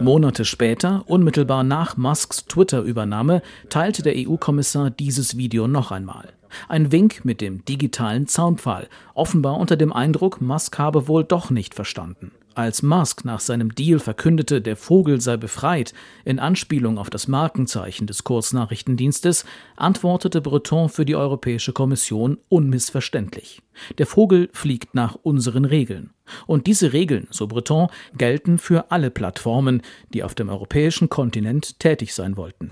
Monate 0.00 0.44
später, 0.44 1.04
unmittelbar 1.06 1.62
nach 1.64 1.96
Musks 1.96 2.46
Twitter-Übernahme, 2.46 3.42
teilte 3.68 4.02
der 4.02 4.14
EU-Kommissar 4.16 4.90
dieses 4.90 5.36
Video 5.36 5.68
noch 5.68 5.90
einmal. 5.90 6.32
Ein 6.68 6.92
Wink 6.92 7.24
mit 7.24 7.40
dem 7.40 7.64
digitalen 7.64 8.26
Zaunpfahl, 8.26 8.88
offenbar 9.14 9.58
unter 9.58 9.76
dem 9.76 9.92
Eindruck, 9.92 10.40
Musk 10.40 10.78
habe 10.78 11.08
wohl 11.08 11.24
doch 11.24 11.50
nicht 11.50 11.74
verstanden. 11.74 12.32
Als 12.58 12.82
Musk 12.82 13.24
nach 13.24 13.38
seinem 13.38 13.72
Deal 13.72 14.00
verkündete, 14.00 14.60
der 14.60 14.74
Vogel 14.74 15.20
sei 15.20 15.36
befreit, 15.36 15.94
in 16.24 16.40
Anspielung 16.40 16.98
auf 16.98 17.08
das 17.08 17.28
Markenzeichen 17.28 18.08
des 18.08 18.24
Kurznachrichtendienstes, 18.24 19.44
antwortete 19.76 20.40
Breton 20.40 20.88
für 20.88 21.04
die 21.04 21.14
Europäische 21.14 21.72
Kommission 21.72 22.36
unmissverständlich. 22.48 23.62
Der 23.98 24.06
Vogel 24.06 24.48
fliegt 24.52 24.92
nach 24.96 25.14
unseren 25.22 25.64
Regeln. 25.64 26.10
Und 26.46 26.66
diese 26.66 26.92
Regeln, 26.92 27.28
so 27.30 27.46
Breton, 27.46 27.88
gelten 28.16 28.58
für 28.58 28.90
alle 28.90 29.10
Plattformen, 29.10 29.82
die 30.12 30.24
auf 30.24 30.34
dem 30.34 30.48
europäischen 30.48 31.08
Kontinent 31.08 31.78
tätig 31.78 32.12
sein 32.12 32.36
wollten. 32.36 32.68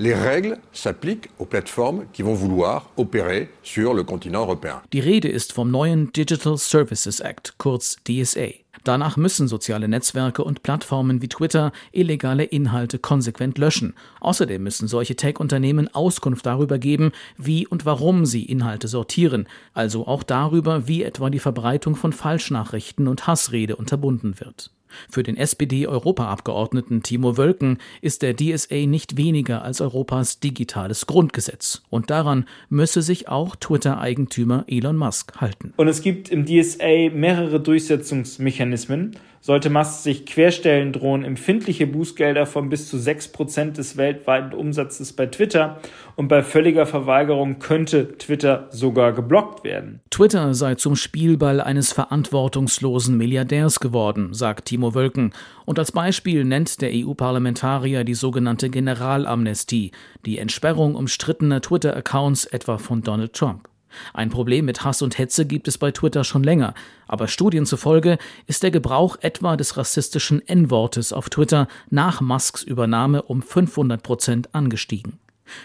Die 4.93 5.01
Rede 5.01 5.29
ist 5.29 5.53
vom 5.53 5.71
neuen 5.71 6.13
Digital 6.13 6.59
Services 6.59 7.21
Act, 7.21 7.55
kurz 7.59 7.97
DSA. 8.05 8.66
Danach 8.85 9.17
müssen 9.17 9.49
soziale 9.49 9.89
Netzwerke 9.89 10.45
und 10.45 10.63
Plattformen 10.63 11.23
wie 11.23 11.29
Twitter 11.29 11.73
illegale 11.93 12.45
Inhalte 12.45 12.99
konsequent 12.99 13.59
löschen. 13.59 13.95
Außerdem 14.21 14.63
müssen 14.63 14.89
solche 14.89 15.17
Tech-Unternehmen 15.17 15.93
Auskunft 15.95 16.47
darüber 16.47 16.79
geben, 16.79 17.13
wie 17.37 17.67
und 17.67 17.87
warum 17.87 18.27
sie 18.27 18.45
Inhalte 18.45 18.89
sortieren, 18.89 19.49
also 19.75 20.07
auch 20.07 20.23
darüber, 20.23 20.89
wie 20.89 21.03
etwa 21.03 21.31
die 21.31 21.39
Verbreitung 21.39 21.97
von 21.97 22.13
Falschnachrichten 22.13 23.09
und 23.09 23.27
Hassrede 23.27 23.77
unterbunden 23.77 24.41
wird. 24.41 24.71
Für 25.11 25.23
den 25.23 25.37
SPD-Europaabgeordneten 25.37 27.03
Timo 27.03 27.37
Wölken 27.37 27.79
ist 28.01 28.23
der 28.23 28.35
DSA 28.35 28.87
nicht 28.87 29.17
weniger 29.17 29.63
als 29.63 29.81
Europas 29.81 30.41
digitales 30.41 31.07
Grundgesetz. 31.07 31.83
Und 31.91 32.11
daran 32.11 32.47
müsse 32.69 33.03
sich 33.03 33.29
auch 33.29 33.57
Twitter-Eigentümer 33.57 34.65
Elon 34.69 34.97
Musk 34.97 35.37
halten. 35.41 35.73
Und 35.77 35.89
es 35.89 36.03
gibt 36.03 36.29
im 36.29 36.47
DSA 36.47 37.11
mehrere 37.13 37.61
Durchsetzungsmechanismen. 37.61 39.17
Sollte 39.41 39.71
Musk 39.71 40.03
sich 40.03 40.27
querstellen, 40.27 40.93
drohen 40.93 41.25
empfindliche 41.25 41.87
Bußgelder 41.87 42.47
von 42.47 42.69
bis 42.69 42.89
zu 42.89 42.97
6% 42.97 43.73
des 43.73 43.97
weltweiten 43.97 44.55
Umsatzes 44.55 45.13
bei 45.13 45.27
Twitter 45.27 45.81
und 46.17 46.29
bei 46.29 46.43
völliger 46.43 46.87
Verweigerung 46.87 47.59
könnte 47.59 48.17
Twitter 48.19 48.69
sogar 48.71 49.13
geblockt 49.13 49.65
werden. 49.65 50.01
Twitter 50.11 50.55
sei 50.55 50.75
zum 50.75 50.97
Spielball 50.97 51.61
eines 51.61 51.93
verantwortungslosen 51.93 53.17
Milliardärs 53.17 53.81
geworden, 53.81 54.35
sagt 54.35 54.67
Timo 54.67 54.95
Wölken. 54.95 55.33
Und 55.65 55.79
als 55.79 55.93
Beispiel 55.93 56.45
nennt 56.45 56.81
der 56.81 56.91
EU-Parlamentarier 56.93 58.05
die 58.05 58.15
sogenannte 58.15 58.71
Generalamnestie, 58.71 59.93
die 60.25 60.39
Entsperrung 60.39 60.95
umstrittener 60.95 61.61
Twitter-Accounts 61.61 62.47
etwa 62.47 62.79
von 62.79 63.03
Donald 63.03 63.33
Trump. 63.33 63.69
Ein 64.15 64.31
Problem 64.31 64.65
mit 64.65 64.85
Hass 64.85 65.03
und 65.03 65.19
Hetze 65.19 65.47
gibt 65.47 65.69
es 65.69 65.79
bei 65.79 65.91
Twitter 65.91 66.25
schon 66.25 66.43
länger, 66.43 66.75
aber 67.07 67.29
Studien 67.29 67.67
zufolge 67.67 68.19
ist 68.47 68.63
der 68.63 68.71
Gebrauch 68.71 69.17
etwa 69.21 69.57
des 69.57 69.77
rassistischen 69.77 70.47
N-Wortes 70.47 71.13
auf 71.13 71.29
Twitter 71.29 71.69
nach 71.91 72.21
Musks 72.21 72.63
Übernahme 72.63 73.23
um 73.23 73.43
500 73.43 74.03
Prozent 74.03 74.55
angestiegen. 74.55 75.19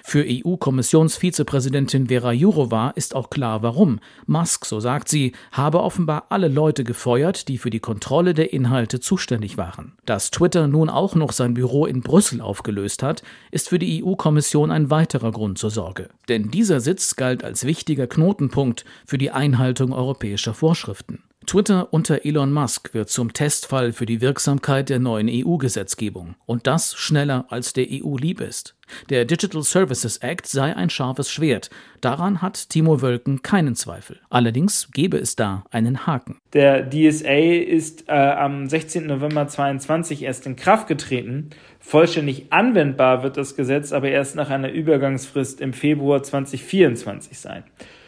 Für 0.03 0.25
EU-Kommissionsvizepräsidentin 0.27 2.07
Vera 2.07 2.31
Jourova 2.31 2.91
ist 2.91 3.15
auch 3.15 3.29
klar, 3.29 3.63
warum. 3.63 3.99
Musk, 4.25 4.65
so 4.65 4.79
sagt 4.79 5.09
sie, 5.09 5.33
habe 5.51 5.81
offenbar 5.81 6.27
alle 6.29 6.47
Leute 6.47 6.83
gefeuert, 6.83 7.47
die 7.47 7.57
für 7.57 7.69
die 7.69 7.79
Kontrolle 7.79 8.33
der 8.33 8.53
Inhalte 8.53 8.99
zuständig 8.99 9.57
waren. 9.57 9.93
Dass 10.05 10.31
Twitter 10.31 10.67
nun 10.67 10.89
auch 10.89 11.15
noch 11.15 11.31
sein 11.31 11.53
Büro 11.53 11.85
in 11.85 12.01
Brüssel 12.01 12.41
aufgelöst 12.41 13.03
hat, 13.03 13.23
ist 13.51 13.69
für 13.69 13.79
die 13.79 14.03
EU-Kommission 14.03 14.71
ein 14.71 14.89
weiterer 14.89 15.31
Grund 15.31 15.57
zur 15.57 15.71
Sorge. 15.71 16.09
Denn 16.29 16.51
dieser 16.51 16.79
Sitz 16.79 17.15
galt 17.15 17.43
als 17.43 17.65
wichtiger 17.65 18.07
Knotenpunkt 18.07 18.85
für 19.05 19.17
die 19.17 19.31
Einhaltung 19.31 19.93
europäischer 19.93 20.53
Vorschriften. 20.53 21.23
Twitter 21.47 21.91
unter 21.91 22.23
Elon 22.23 22.53
Musk 22.53 22.93
wird 22.93 23.09
zum 23.09 23.33
Testfall 23.33 23.93
für 23.93 24.05
die 24.05 24.21
Wirksamkeit 24.21 24.89
der 24.89 24.99
neuen 24.99 25.27
EU-Gesetzgebung. 25.27 26.35
Und 26.45 26.67
das 26.67 26.93
schneller 26.93 27.45
als 27.49 27.73
der 27.73 27.87
EU 27.89 28.15
lieb 28.15 28.41
ist. 28.41 28.75
Der 29.09 29.25
Digital 29.25 29.63
Services 29.63 30.17
Act 30.17 30.45
sei 30.45 30.75
ein 30.75 30.89
scharfes 30.89 31.31
Schwert. 31.31 31.69
Daran 31.99 32.41
hat 32.41 32.69
Timo 32.69 33.01
Wölken 33.01 33.41
keinen 33.41 33.75
Zweifel. 33.75 34.19
Allerdings 34.29 34.91
gäbe 34.91 35.17
es 35.17 35.35
da 35.35 35.65
einen 35.71 36.05
Haken. 36.05 36.37
Der 36.53 36.87
DSA 36.87 37.63
ist 37.63 38.07
äh, 38.07 38.11
am 38.11 38.69
16. 38.69 39.07
November 39.07 39.47
2022 39.47 40.21
erst 40.23 40.45
in 40.45 40.55
Kraft 40.55 40.87
getreten. 40.87 41.49
Vollständig 41.79 42.53
anwendbar 42.53 43.23
wird 43.23 43.37
das 43.37 43.55
Gesetz 43.55 43.91
aber 43.93 44.09
erst 44.09 44.35
nach 44.35 44.51
einer 44.51 44.71
Übergangsfrist 44.71 45.59
im 45.59 45.73
Februar 45.73 46.21
2024 46.21 47.39
sein. 47.39 47.63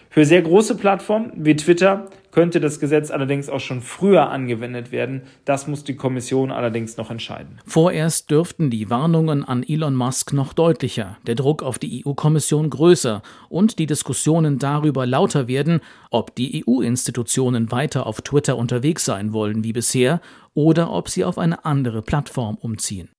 Für 0.09 0.25
sehr 0.25 0.43
große 0.43 0.77
Plattformen 0.77 1.31
wie 1.35 1.55
Twitter 1.55 2.07
könnte 2.33 2.59
das 2.59 2.79
Gesetz 2.79 3.11
allerdings 3.11 3.47
auch 3.47 3.59
schon 3.59 3.81
früher 3.81 4.29
angewendet 4.29 4.91
werden. 4.91 5.21
Das 5.45 5.67
muss 5.67 5.83
die 5.83 5.95
Kommission 5.95 6.51
allerdings 6.51 6.97
noch 6.97 7.11
entscheiden. 7.11 7.59
Vorerst 7.65 8.31
dürften 8.31 8.71
die 8.71 8.89
Warnungen 8.89 9.45
an 9.45 9.63
Elon 9.63 9.95
Musk 9.95 10.33
noch 10.33 10.53
deutlicher, 10.53 11.17
der 11.27 11.35
Druck 11.35 11.61
auf 11.61 11.77
die 11.77 12.03
EU-Kommission 12.03 12.71
größer 12.71 13.21
und 13.49 13.77
die 13.77 13.85
Diskussionen 13.85 14.57
darüber 14.57 15.05
lauter 15.05 15.47
werden, 15.47 15.79
ob 16.09 16.33
die 16.35 16.65
EU-Institutionen 16.67 17.71
weiter 17.71 18.07
auf 18.07 18.21
Twitter 18.21 18.57
unterwegs 18.57 19.05
sein 19.05 19.31
wollen 19.31 19.63
wie 19.63 19.73
bisher 19.73 20.19
oder 20.55 20.91
ob 20.91 21.09
sie 21.09 21.23
auf 21.23 21.37
eine 21.37 21.65
andere 21.65 22.01
Plattform 22.01 22.55
umziehen. 22.55 23.09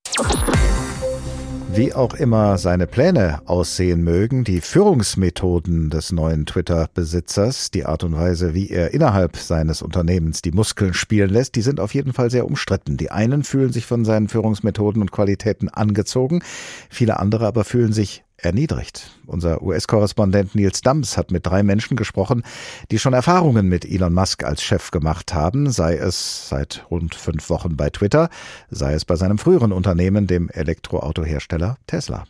Wie 1.76 1.92
auch 1.92 2.14
immer 2.14 2.56
seine 2.56 2.86
Pläne 2.86 3.40
aussehen 3.46 4.04
mögen, 4.04 4.44
die 4.44 4.60
Führungsmethoden 4.60 5.90
des 5.90 6.12
neuen 6.12 6.46
Twitter-Besitzers, 6.46 7.72
die 7.72 7.84
Art 7.84 8.04
und 8.04 8.16
Weise, 8.16 8.54
wie 8.54 8.70
er 8.70 8.94
innerhalb 8.94 9.36
seines 9.36 9.82
Unternehmens 9.82 10.40
die 10.40 10.52
Muskeln 10.52 10.94
spielen 10.94 11.30
lässt, 11.30 11.56
die 11.56 11.62
sind 11.62 11.80
auf 11.80 11.92
jeden 11.92 12.12
Fall 12.12 12.30
sehr 12.30 12.46
umstritten. 12.46 12.96
Die 12.96 13.10
einen 13.10 13.42
fühlen 13.42 13.72
sich 13.72 13.86
von 13.86 14.04
seinen 14.04 14.28
Führungsmethoden 14.28 15.02
und 15.02 15.10
Qualitäten 15.10 15.68
angezogen, 15.68 16.42
viele 16.90 17.18
andere 17.18 17.46
aber 17.46 17.64
fühlen 17.64 17.92
sich 17.92 18.23
erniedrigt. 18.36 19.10
Unser 19.26 19.62
US-Korrespondent 19.62 20.54
Nils 20.54 20.80
Dams 20.80 21.16
hat 21.16 21.30
mit 21.30 21.46
drei 21.46 21.62
Menschen 21.62 21.96
gesprochen, 21.96 22.44
die 22.90 22.98
schon 22.98 23.12
Erfahrungen 23.12 23.68
mit 23.68 23.84
Elon 23.84 24.12
Musk 24.12 24.44
als 24.44 24.62
Chef 24.62 24.90
gemacht 24.90 25.34
haben, 25.34 25.70
sei 25.70 25.96
es 25.96 26.48
seit 26.48 26.84
rund 26.90 27.14
fünf 27.14 27.48
Wochen 27.50 27.76
bei 27.76 27.90
Twitter, 27.90 28.28
sei 28.70 28.94
es 28.94 29.04
bei 29.04 29.16
seinem 29.16 29.38
früheren 29.38 29.72
Unternehmen, 29.72 30.26
dem 30.26 30.48
Elektroautohersteller 30.50 31.76
Tesla. 31.86 32.24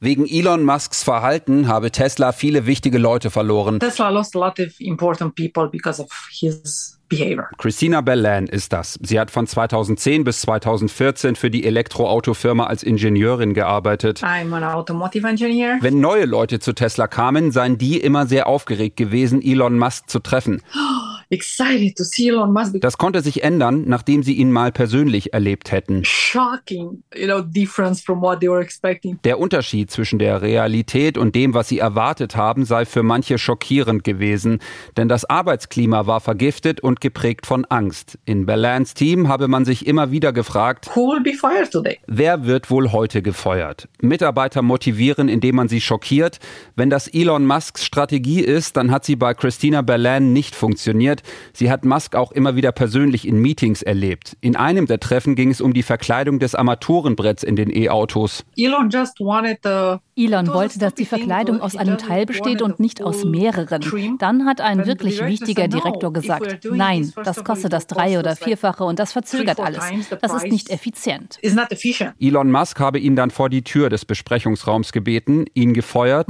Wegen 0.00 0.26
Elon 0.26 0.64
Musks 0.64 1.04
Verhalten 1.04 1.68
habe 1.68 1.92
Tesla 1.92 2.32
viele 2.32 2.66
wichtige 2.66 2.98
Leute 2.98 3.30
verloren. 3.30 3.78
Tesla 3.78 4.08
lost 4.08 4.34
a 4.34 4.38
lot 4.40 4.58
of 4.58 4.80
important 4.80 5.36
people 5.36 5.68
because 5.68 6.02
of 6.02 6.10
his 6.28 6.98
behavior. 7.12 7.48
Christina 7.58 8.00
Bellan 8.00 8.46
ist 8.46 8.72
das. 8.72 8.98
Sie 9.02 9.20
hat 9.20 9.30
von 9.30 9.46
2010 9.46 10.24
bis 10.24 10.40
2014 10.42 11.36
für 11.36 11.50
die 11.50 11.64
Elektroautofirma 11.64 12.64
als 12.64 12.82
Ingenieurin 12.82 13.54
gearbeitet. 13.54 14.22
I'm 14.22 14.52
an 14.54 14.64
automotive 14.64 15.26
engineer. 15.26 15.78
Wenn 15.80 16.00
neue 16.00 16.24
Leute 16.24 16.58
zu 16.60 16.72
Tesla 16.72 17.06
kamen, 17.06 17.52
seien 17.52 17.78
die 17.78 17.98
immer 17.98 18.26
sehr 18.26 18.46
aufgeregt 18.46 18.96
gewesen, 18.96 19.42
Elon 19.42 19.78
Musk 19.78 20.08
zu 20.08 20.20
treffen. 20.20 20.62
Excited 21.32 21.96
to 21.96 22.04
see 22.04 22.28
Elon 22.28 22.52
Musk. 22.52 22.78
Das 22.82 22.98
konnte 22.98 23.22
sich 23.22 23.42
ändern, 23.42 23.84
nachdem 23.86 24.22
sie 24.22 24.34
ihn 24.34 24.52
mal 24.52 24.70
persönlich 24.70 25.32
erlebt 25.32 25.72
hätten. 25.72 26.04
Shocking, 26.04 27.02
you 27.16 27.24
know, 27.24 27.40
difference 27.40 28.02
from 28.02 28.20
what 28.20 28.40
they 28.40 28.50
were 28.50 28.60
expecting. 28.60 29.18
Der 29.24 29.38
Unterschied 29.38 29.90
zwischen 29.90 30.18
der 30.18 30.42
Realität 30.42 31.16
und 31.16 31.34
dem, 31.34 31.54
was 31.54 31.68
sie 31.68 31.78
erwartet 31.78 32.36
haben, 32.36 32.66
sei 32.66 32.84
für 32.84 33.02
manche 33.02 33.38
schockierend 33.38 34.04
gewesen, 34.04 34.58
denn 34.98 35.08
das 35.08 35.24
Arbeitsklima 35.24 36.06
war 36.06 36.20
vergiftet 36.20 36.82
und 36.82 37.00
geprägt 37.00 37.46
von 37.46 37.64
Angst. 37.64 38.18
In 38.26 38.44
Bellans 38.44 38.92
Team 38.92 39.28
habe 39.28 39.48
man 39.48 39.64
sich 39.64 39.86
immer 39.86 40.10
wieder 40.10 40.34
gefragt, 40.34 40.90
Who 40.94 41.12
will 41.12 41.22
be 41.22 41.32
fired 41.32 41.70
today? 41.70 41.98
wer 42.06 42.44
wird 42.44 42.70
wohl 42.70 42.92
heute 42.92 43.22
gefeuert? 43.22 43.88
Mitarbeiter 44.02 44.60
motivieren, 44.60 45.30
indem 45.30 45.56
man 45.56 45.68
sie 45.68 45.80
schockiert. 45.80 46.40
Wenn 46.76 46.90
das 46.90 47.08
Elon 47.08 47.46
Musks 47.46 47.86
Strategie 47.86 48.40
ist, 48.40 48.76
dann 48.76 48.90
hat 48.90 49.06
sie 49.06 49.16
bei 49.16 49.32
Christina 49.32 49.80
Bellan 49.80 50.34
nicht 50.34 50.54
funktioniert. 50.54 51.21
Sie 51.52 51.70
hat 51.70 51.84
Musk 51.84 52.14
auch 52.14 52.32
immer 52.32 52.56
wieder 52.56 52.72
persönlich 52.72 53.26
in 53.26 53.38
Meetings 53.38 53.82
erlebt. 53.82 54.36
In 54.40 54.56
einem 54.56 54.86
der 54.86 55.00
Treffen 55.00 55.34
ging 55.34 55.50
es 55.50 55.60
um 55.60 55.72
die 55.72 55.82
Verkleidung 55.82 56.38
des 56.38 56.54
Armaturenbretts 56.54 57.42
in 57.42 57.56
den 57.56 57.74
E-Autos. 57.74 58.44
Elon 58.56 58.90
just 58.90 59.20
wanted 59.20 59.58
the 59.62 59.98
Elon 60.14 60.48
wollte, 60.48 60.78
dass 60.78 60.94
die 60.94 61.06
Verkleidung 61.06 61.60
aus 61.60 61.74
einem 61.74 61.96
Teil 61.96 62.26
besteht 62.26 62.60
und 62.60 62.80
nicht 62.80 63.02
aus 63.02 63.24
mehreren. 63.24 63.82
Dann 64.18 64.44
hat 64.44 64.60
ein 64.60 64.86
wirklich 64.86 65.24
wichtiger 65.24 65.68
Direktor 65.68 66.12
gesagt, 66.12 66.68
nein, 66.70 67.12
das 67.24 67.44
kostet 67.44 67.72
das 67.72 67.86
Drei- 67.86 68.18
oder 68.18 68.36
Vierfache 68.36 68.84
und 68.84 68.98
das 68.98 69.12
verzögert 69.12 69.58
alles. 69.58 69.84
Das 70.20 70.34
ist 70.34 70.46
nicht 70.52 70.70
effizient. 70.70 71.38
is 71.40 71.54
not 71.54 71.70
efficient. 71.72 72.14
Elon 72.20 72.50
Musk 72.50 72.78
habe 72.78 72.98
ihn 72.98 73.16
dann 73.16 73.30
vor 73.30 73.48
die 73.48 73.62
Tür 73.62 73.88
des 73.88 74.04
Besprechungsraums 74.04 74.92
gebeten, 74.92 75.46
ihn 75.54 75.72
gefeuert 75.72 76.28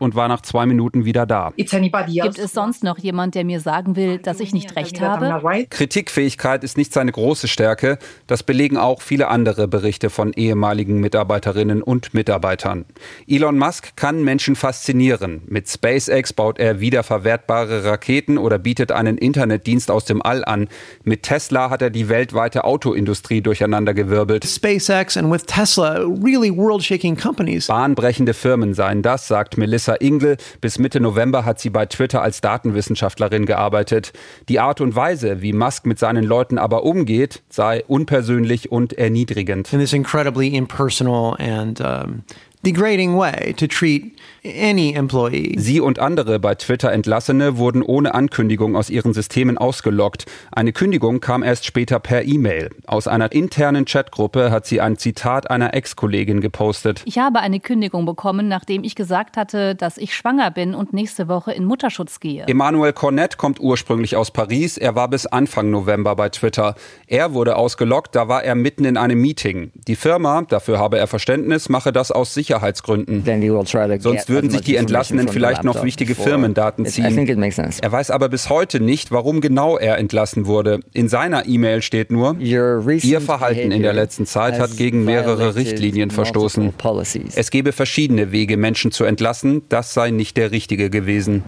und 0.00 0.14
war 0.14 0.28
nach 0.28 0.42
zwei 0.42 0.66
Minuten 0.66 1.04
wieder 1.04 1.26
da. 1.26 1.52
Gibt 1.56 2.38
es 2.38 2.52
sonst 2.52 2.84
noch 2.84 2.98
jemand, 3.12 3.34
der 3.34 3.44
mir 3.44 3.60
sagen 3.60 3.94
will, 3.94 4.18
dass 4.18 4.40
ich 4.40 4.54
nicht 4.54 4.74
recht 4.74 5.00
habe? 5.02 5.66
Kritikfähigkeit 5.68 6.64
ist 6.64 6.78
nicht 6.78 6.94
seine 6.94 7.12
große 7.12 7.46
Stärke. 7.46 7.98
Das 8.26 8.42
belegen 8.42 8.78
auch 8.78 9.02
viele 9.02 9.28
andere 9.28 9.68
Berichte 9.68 10.08
von 10.08 10.32
ehemaligen 10.32 10.98
Mitarbeiterinnen 10.98 11.82
und 11.82 12.14
Mitarbeitern. 12.14 12.86
Elon 13.28 13.58
Musk 13.58 13.96
kann 13.96 14.24
Menschen 14.24 14.56
faszinieren. 14.56 15.42
Mit 15.46 15.68
SpaceX 15.68 16.32
baut 16.32 16.58
er 16.58 16.80
wiederverwertbare 16.80 17.84
Raketen 17.84 18.38
oder 18.38 18.58
bietet 18.58 18.92
einen 18.92 19.18
Internetdienst 19.18 19.90
aus 19.90 20.06
dem 20.06 20.22
All 20.22 20.42
an. 20.44 20.68
Mit 21.04 21.24
Tesla 21.24 21.68
hat 21.68 21.82
er 21.82 21.90
die 21.90 22.08
weltweite 22.08 22.64
Autoindustrie 22.64 23.42
durcheinandergewirbelt. 23.42 24.46
SpaceX 24.46 25.18
and 25.18 25.30
with 25.30 25.42
Tesla, 25.46 25.98
really 25.98 26.50
world 26.50 26.82
shaking 26.82 27.14
companies. 27.16 27.66
Bahnbrechende 27.66 28.32
Firmen 28.32 28.72
seien 28.72 29.02
das, 29.02 29.28
sagt 29.28 29.58
Melissa 29.58 29.96
Ingel. 30.00 30.38
Bis 30.62 30.78
Mitte 30.78 31.00
November 31.00 31.44
hat 31.44 31.60
sie 31.60 31.68
bei 31.68 31.84
Twitter 31.84 32.22
als 32.22 32.40
Datenwissenschaftlerin 33.02 33.46
gearbeitet. 33.46 34.12
Die 34.48 34.60
Art 34.60 34.80
und 34.80 34.94
Weise, 34.94 35.42
wie 35.42 35.52
Musk 35.52 35.86
mit 35.86 35.98
seinen 35.98 36.24
Leuten 36.24 36.58
aber 36.58 36.84
umgeht, 36.84 37.42
sei 37.48 37.84
unpersönlich 37.86 38.70
und 38.70 38.92
erniedrigend. 38.92 39.72
In 39.72 39.80
this 39.80 39.92
incredibly 39.92 40.48
impersonal 40.48 41.36
and 41.38 41.80
um, 41.80 42.22
degrading 42.64 43.16
way 43.16 43.52
to 43.54 43.66
treat 43.66 44.12
any 44.44 44.92
employee. 44.94 45.54
Sie 45.58 45.80
und 45.80 45.98
andere 45.98 46.38
bei 46.38 46.54
Twitter 46.54 46.92
Entlassene 46.92 47.56
wurden 47.56 47.82
ohne 47.82 48.14
Ankündigung 48.14 48.76
aus 48.76 48.90
ihren 48.90 49.14
Systemen 49.14 49.58
ausgelockt. 49.58 50.26
Eine 50.50 50.72
Kündigung 50.72 51.20
kam 51.20 51.42
erst 51.42 51.64
später 51.64 52.00
per 52.00 52.24
E-Mail. 52.24 52.70
Aus 52.86 53.06
einer 53.06 53.32
internen 53.32 53.84
Chatgruppe 53.84 54.50
hat 54.50 54.66
sie 54.66 54.80
ein 54.80 54.96
Zitat 54.96 55.50
einer 55.50 55.74
Ex-Kollegin 55.74 56.40
gepostet. 56.40 57.02
Ich 57.04 57.18
habe 57.18 57.40
eine 57.40 57.60
Kündigung 57.60 58.04
bekommen, 58.06 58.48
nachdem 58.48 58.84
ich 58.84 58.94
gesagt 58.94 59.36
hatte, 59.36 59.74
dass 59.74 59.98
ich 59.98 60.14
schwanger 60.14 60.50
bin 60.50 60.74
und 60.74 60.92
nächste 60.92 61.28
Woche 61.28 61.52
in 61.52 61.64
Mutterschutz 61.64 62.20
gehe. 62.20 62.44
Emmanuel 62.46 62.92
Cornet 62.92 63.38
kommt 63.38 63.60
ursprünglich 63.60 64.16
aus 64.16 64.30
Paris. 64.30 64.76
Er 64.76 64.94
war 64.94 65.08
bis 65.08 65.26
Anfang 65.26 65.70
November 65.70 66.16
bei 66.16 66.28
Twitter. 66.28 66.74
Er 67.06 67.34
wurde 67.34 67.56
ausgelockt, 67.56 68.14
da 68.14 68.28
war 68.28 68.42
er 68.44 68.54
mitten 68.54 68.84
in 68.84 68.96
einem 68.96 69.20
Meeting. 69.20 69.70
Die 69.86 69.96
Firma, 69.96 70.42
dafür 70.42 70.78
habe 70.78 70.98
er 70.98 71.06
Verständnis, 71.06 71.68
mache 71.68 71.92
das 71.92 72.10
aus 72.10 72.34
Sicherheitsgründen. 72.52 73.24
Sonst 74.00 74.28
würden 74.28 74.50
sich 74.50 74.60
die 74.62 74.76
Entlassenen 74.76 75.28
vielleicht 75.28 75.64
noch 75.64 75.82
wichtige 75.82 76.14
Firmendaten 76.14 76.84
ziehen. 76.86 77.26
Er 77.80 77.92
weiß 77.92 78.10
aber 78.10 78.28
bis 78.28 78.50
heute 78.50 78.80
nicht, 78.80 79.10
warum 79.10 79.40
genau 79.40 79.78
er 79.78 79.98
entlassen 79.98 80.46
wurde. 80.46 80.80
In 80.92 81.08
seiner 81.08 81.46
E-Mail 81.46 81.82
steht 81.82 82.10
nur, 82.10 82.36
Ihr 82.38 83.20
Verhalten 83.20 83.72
in 83.72 83.82
der 83.82 83.92
letzten 83.92 84.26
Zeit 84.26 84.58
hat 84.58 84.76
gegen 84.76 85.04
mehrere 85.04 85.54
Richtlinien 85.54 86.10
verstoßen. 86.10 86.72
Es 87.34 87.50
gebe 87.50 87.72
verschiedene 87.72 88.32
Wege, 88.32 88.56
Menschen 88.56 88.92
zu 88.92 89.04
entlassen. 89.04 89.62
Das 89.68 89.94
sei 89.94 90.10
nicht 90.10 90.36
der 90.36 90.50
richtige 90.50 90.90
gewesen. 90.90 91.42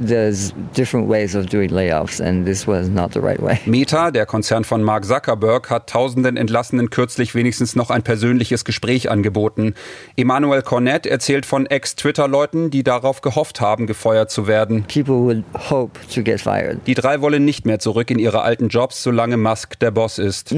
Meta, 3.66 4.11
der 4.11 4.26
Konzern 4.26 4.64
von 4.64 4.82
Mark 4.82 5.04
Zuckerberg, 5.04 5.70
hat 5.70 5.90
tausenden 5.90 6.37
Entlassenen 6.37 6.90
kürzlich 6.90 7.34
wenigstens 7.34 7.76
noch 7.76 7.90
ein 7.90 8.02
persönliches 8.02 8.64
Gespräch 8.64 9.11
angeboten. 9.11 9.75
Emmanuel 10.16 10.62
Cornet 10.62 10.93
erzählt 11.06 11.44
von 11.46 11.66
Ex-Twitter-Leuten, 11.66 12.70
die 12.70 12.84
darauf 12.84 13.20
gehofft 13.20 13.60
haben, 13.60 13.86
gefeuert 13.86 14.30
zu 14.30 14.46
werden. 14.46 14.86
Die 16.86 16.94
drei 16.94 17.20
wollen 17.20 17.44
nicht 17.44 17.66
mehr 17.66 17.78
zurück 17.80 18.10
in 18.10 18.18
ihre 18.18 18.42
alten 18.42 18.68
Jobs, 18.68 19.02
solange 19.02 19.36
Musk 19.36 19.78
der 19.80 19.90
Boss 19.90 20.18
ist. 20.18 20.54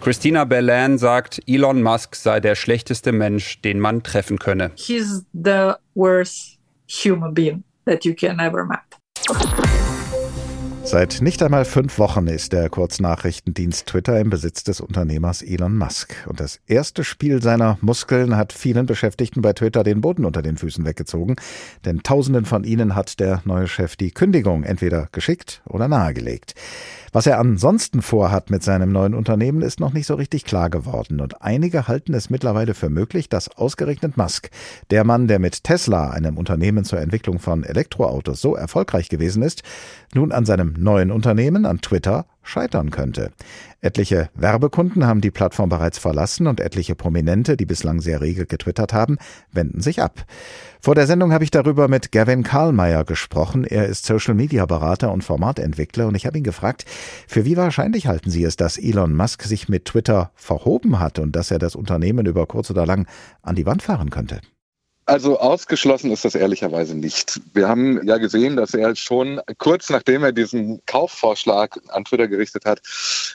Christina 0.00 0.44
Bellan 0.44 0.98
sagt, 0.98 1.40
Elon 1.46 1.82
Musk 1.82 2.16
sei 2.16 2.40
der 2.40 2.54
schlechteste 2.54 3.12
Mensch, 3.12 3.60
den 3.60 3.78
man 3.78 4.02
treffen 4.02 4.38
könne. 4.38 4.70
He's 4.76 5.24
the 5.32 5.72
worst 5.94 6.58
human 6.88 7.34
being 7.34 7.62
that 7.84 8.04
you 8.04 8.14
can 8.14 8.38
ever 8.40 8.64
meet. 8.64 9.73
Seit 10.86 11.22
nicht 11.22 11.42
einmal 11.42 11.64
fünf 11.64 11.98
Wochen 11.98 12.26
ist 12.26 12.52
der 12.52 12.68
Kurznachrichtendienst 12.68 13.86
Twitter 13.86 14.20
im 14.20 14.28
Besitz 14.28 14.64
des 14.64 14.80
Unternehmers 14.80 15.40
Elon 15.40 15.76
Musk. 15.76 16.14
Und 16.28 16.40
das 16.40 16.60
erste 16.66 17.04
Spiel 17.04 17.42
seiner 17.42 17.78
Muskeln 17.80 18.36
hat 18.36 18.52
vielen 18.52 18.84
Beschäftigten 18.84 19.40
bei 19.40 19.54
Twitter 19.54 19.82
den 19.82 20.02
Boden 20.02 20.26
unter 20.26 20.42
den 20.42 20.58
Füßen 20.58 20.84
weggezogen. 20.84 21.36
Denn 21.86 22.02
Tausenden 22.02 22.44
von 22.44 22.64
ihnen 22.64 22.94
hat 22.94 23.18
der 23.18 23.40
neue 23.44 23.66
Chef 23.66 23.96
die 23.96 24.10
Kündigung 24.10 24.62
entweder 24.62 25.08
geschickt 25.10 25.62
oder 25.66 25.88
nahegelegt. 25.88 26.54
Was 27.14 27.28
er 27.28 27.38
ansonsten 27.38 28.02
vorhat 28.02 28.50
mit 28.50 28.64
seinem 28.64 28.90
neuen 28.90 29.14
Unternehmen, 29.14 29.62
ist 29.62 29.78
noch 29.78 29.92
nicht 29.92 30.04
so 30.04 30.16
richtig 30.16 30.44
klar 30.44 30.68
geworden. 30.68 31.20
Und 31.20 31.42
einige 31.42 31.86
halten 31.86 32.12
es 32.12 32.28
mittlerweile 32.28 32.74
für 32.74 32.90
möglich, 32.90 33.28
dass 33.28 33.56
ausgerechnet 33.56 34.16
Musk, 34.16 34.50
der 34.90 35.04
Mann, 35.04 35.28
der 35.28 35.38
mit 35.38 35.62
Tesla, 35.62 36.10
einem 36.10 36.36
Unternehmen 36.36 36.84
zur 36.84 36.98
Entwicklung 36.98 37.38
von 37.38 37.62
Elektroautos, 37.62 38.40
so 38.40 38.56
erfolgreich 38.56 39.10
gewesen 39.10 39.44
ist, 39.44 39.62
nun 40.12 40.32
an 40.32 40.44
seinem 40.44 40.74
neuen 40.76 41.12
Unternehmen, 41.12 41.66
an 41.66 41.80
Twitter, 41.80 42.26
scheitern 42.44 42.90
könnte. 42.90 43.32
Etliche 43.80 44.30
Werbekunden 44.34 45.06
haben 45.06 45.20
die 45.20 45.30
Plattform 45.30 45.68
bereits 45.68 45.98
verlassen 45.98 46.46
und 46.46 46.60
etliche 46.60 46.94
Prominente, 46.94 47.56
die 47.56 47.66
bislang 47.66 48.00
sehr 48.00 48.20
rege 48.20 48.46
getwittert 48.46 48.92
haben, 48.92 49.18
wenden 49.52 49.82
sich 49.82 50.00
ab. 50.00 50.24
Vor 50.80 50.94
der 50.94 51.06
Sendung 51.06 51.32
habe 51.32 51.44
ich 51.44 51.50
darüber 51.50 51.88
mit 51.88 52.12
Gavin 52.12 52.42
Karlmeier 52.42 53.04
gesprochen. 53.04 53.64
Er 53.64 53.86
ist 53.86 54.06
Social 54.06 54.34
Media 54.34 54.64
Berater 54.66 55.12
und 55.12 55.24
Formatentwickler 55.24 56.06
und 56.06 56.14
ich 56.14 56.26
habe 56.26 56.38
ihn 56.38 56.44
gefragt, 56.44 56.84
für 57.26 57.44
wie 57.44 57.56
wahrscheinlich 57.56 58.06
halten 58.06 58.30
Sie 58.30 58.44
es, 58.44 58.56
dass 58.56 58.78
Elon 58.78 59.14
Musk 59.14 59.42
sich 59.42 59.68
mit 59.68 59.86
Twitter 59.86 60.30
verhoben 60.34 61.00
hat 61.00 61.18
und 61.18 61.36
dass 61.36 61.50
er 61.50 61.58
das 61.58 61.74
Unternehmen 61.74 62.26
über 62.26 62.46
kurz 62.46 62.70
oder 62.70 62.86
lang 62.86 63.06
an 63.42 63.54
die 63.54 63.66
Wand 63.66 63.82
fahren 63.82 64.10
könnte? 64.10 64.40
Also 65.06 65.38
ausgeschlossen 65.38 66.10
ist 66.12 66.24
das 66.24 66.34
ehrlicherweise 66.34 66.96
nicht. 66.96 67.38
Wir 67.52 67.68
haben 67.68 68.06
ja 68.06 68.16
gesehen, 68.16 68.56
dass 68.56 68.72
er 68.72 68.96
schon 68.96 69.38
kurz 69.58 69.90
nachdem 69.90 70.24
er 70.24 70.32
diesen 70.32 70.80
Kaufvorschlag 70.86 71.78
an 71.88 72.06
Twitter 72.06 72.26
gerichtet 72.26 72.64
hat, 72.64 72.80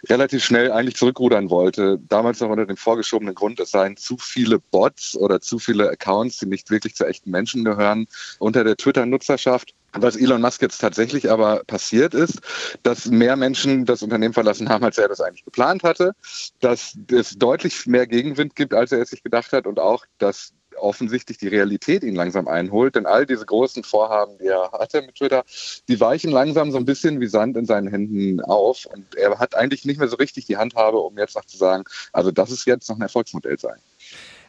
relativ 0.10 0.44
schnell 0.44 0.72
eigentlich 0.72 0.96
zurückrudern 0.96 1.52
wollte. 1.52 2.00
Damals 2.10 2.40
noch 2.40 2.50
unter 2.50 2.66
dem 2.66 2.78
vorgeschobenen 2.78 3.36
Grund, 3.36 3.60
es 3.60 3.70
seien 3.70 3.98
zu 3.98 4.18
viele 4.18 4.58
Bots 4.58 5.16
oder 5.16 5.42
zu 5.42 5.60
viele 5.60 5.90
Accounts, 5.90 6.40
die 6.40 6.48
nicht 6.48 6.72
wirklich 6.72 6.96
zu 6.96 7.06
echten 7.06 7.30
Menschen 7.30 7.64
gehören, 7.64 8.08
unter 8.40 8.64
der 8.64 8.76
Twitter-Nutzerschaft. 8.76 9.76
Was 9.94 10.16
Elon 10.16 10.42
Musk 10.42 10.62
jetzt 10.62 10.80
tatsächlich 10.80 11.32
aber 11.32 11.64
passiert 11.66 12.14
ist, 12.14 12.40
dass 12.84 13.08
mehr 13.08 13.36
Menschen 13.36 13.86
das 13.86 14.04
Unternehmen 14.04 14.34
verlassen 14.34 14.70
haben, 14.70 14.84
als 14.84 14.98
er 14.98 15.08
das 15.08 15.20
eigentlich 15.20 15.46
geplant 15.46 15.84
hatte, 15.84 16.14
dass 16.60 16.96
es 17.12 17.32
deutlich 17.38 17.88
mehr 17.88 18.06
Gegenwind 18.06 18.56
gibt, 18.56 18.74
als 18.74 18.92
er 18.92 19.02
es 19.02 19.10
sich 19.10 19.24
gedacht 19.24 19.52
hat 19.52 19.66
und 19.66 19.80
auch, 19.80 20.06
dass 20.20 20.54
offensichtlich 20.82 21.38
die 21.38 21.48
Realität 21.48 22.04
ihn 22.04 22.16
langsam 22.16 22.48
einholt. 22.48 22.96
Denn 22.96 23.06
all 23.06 23.26
diese 23.26 23.46
großen 23.46 23.84
Vorhaben, 23.84 24.38
die 24.40 24.48
er 24.48 24.72
hatte 24.72 25.02
mit 25.02 25.16
Twitter, 25.16 25.44
die 25.88 26.00
weichen 26.00 26.32
langsam 26.32 26.72
so 26.72 26.78
ein 26.78 26.86
bisschen 26.86 27.20
wie 27.20 27.28
Sand 27.28 27.58
in 27.58 27.66
seinen 27.66 27.88
Händen 27.88 28.42
auf. 28.42 28.86
Und 28.86 29.16
er 29.16 29.38
hat 29.40 29.56
eigentlich 29.56 29.86
nicht 29.86 30.00
mehr 30.00 30.08
so 30.08 30.16
richtig 30.16 30.46
die 30.46 30.58
Handhabe, 30.58 30.98
um 30.98 31.18
jetzt 31.18 31.36
noch 31.36 31.46
zu 31.46 31.58
sagen, 31.58 31.84
also 32.14 32.32
das 32.32 32.52
ist 32.52 32.66
jetzt 32.66 32.90
noch 32.90 32.98
ein 32.98 33.02
Erfolgsmodell 33.02 33.60
sein. 33.60 33.80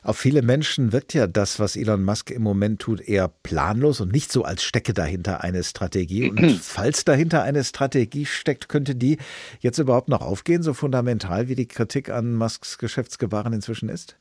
Auf 0.03 0.17
viele 0.17 0.41
Menschen 0.41 0.93
wirkt 0.93 1.13
ja 1.13 1.27
das, 1.27 1.59
was 1.59 1.77
Elon 1.77 2.03
Musk 2.03 2.31
im 2.31 2.43
Moment 2.43 2.81
tut, 2.81 3.01
eher 3.01 3.29
planlos 3.29 4.01
und 4.01 4.13
nicht 4.13 4.33
so, 4.33 4.45
als 4.45 4.63
stecke 4.63 4.95
dahinter 4.95 5.43
eine 5.43 5.63
Strategie. 5.63 6.31
Und 6.31 6.41
falls 6.63 7.05
dahinter 7.05 7.43
eine 7.43 7.65
Strategie 7.65 8.25
steckt, 8.25 8.69
könnte 8.69 8.95
die 8.95 9.19
jetzt 9.61 9.79
überhaupt 9.79 10.09
noch 10.09 10.23
aufgehen, 10.23 10.63
so 10.63 10.73
fundamental 10.73 11.49
wie 11.49 11.55
die 11.55 11.69
Kritik 11.69 12.09
an 12.09 12.35
Musks 12.35 12.79
Geschäftsgebaren 12.79 13.53
inzwischen 13.53 13.91
ist? 13.91 14.17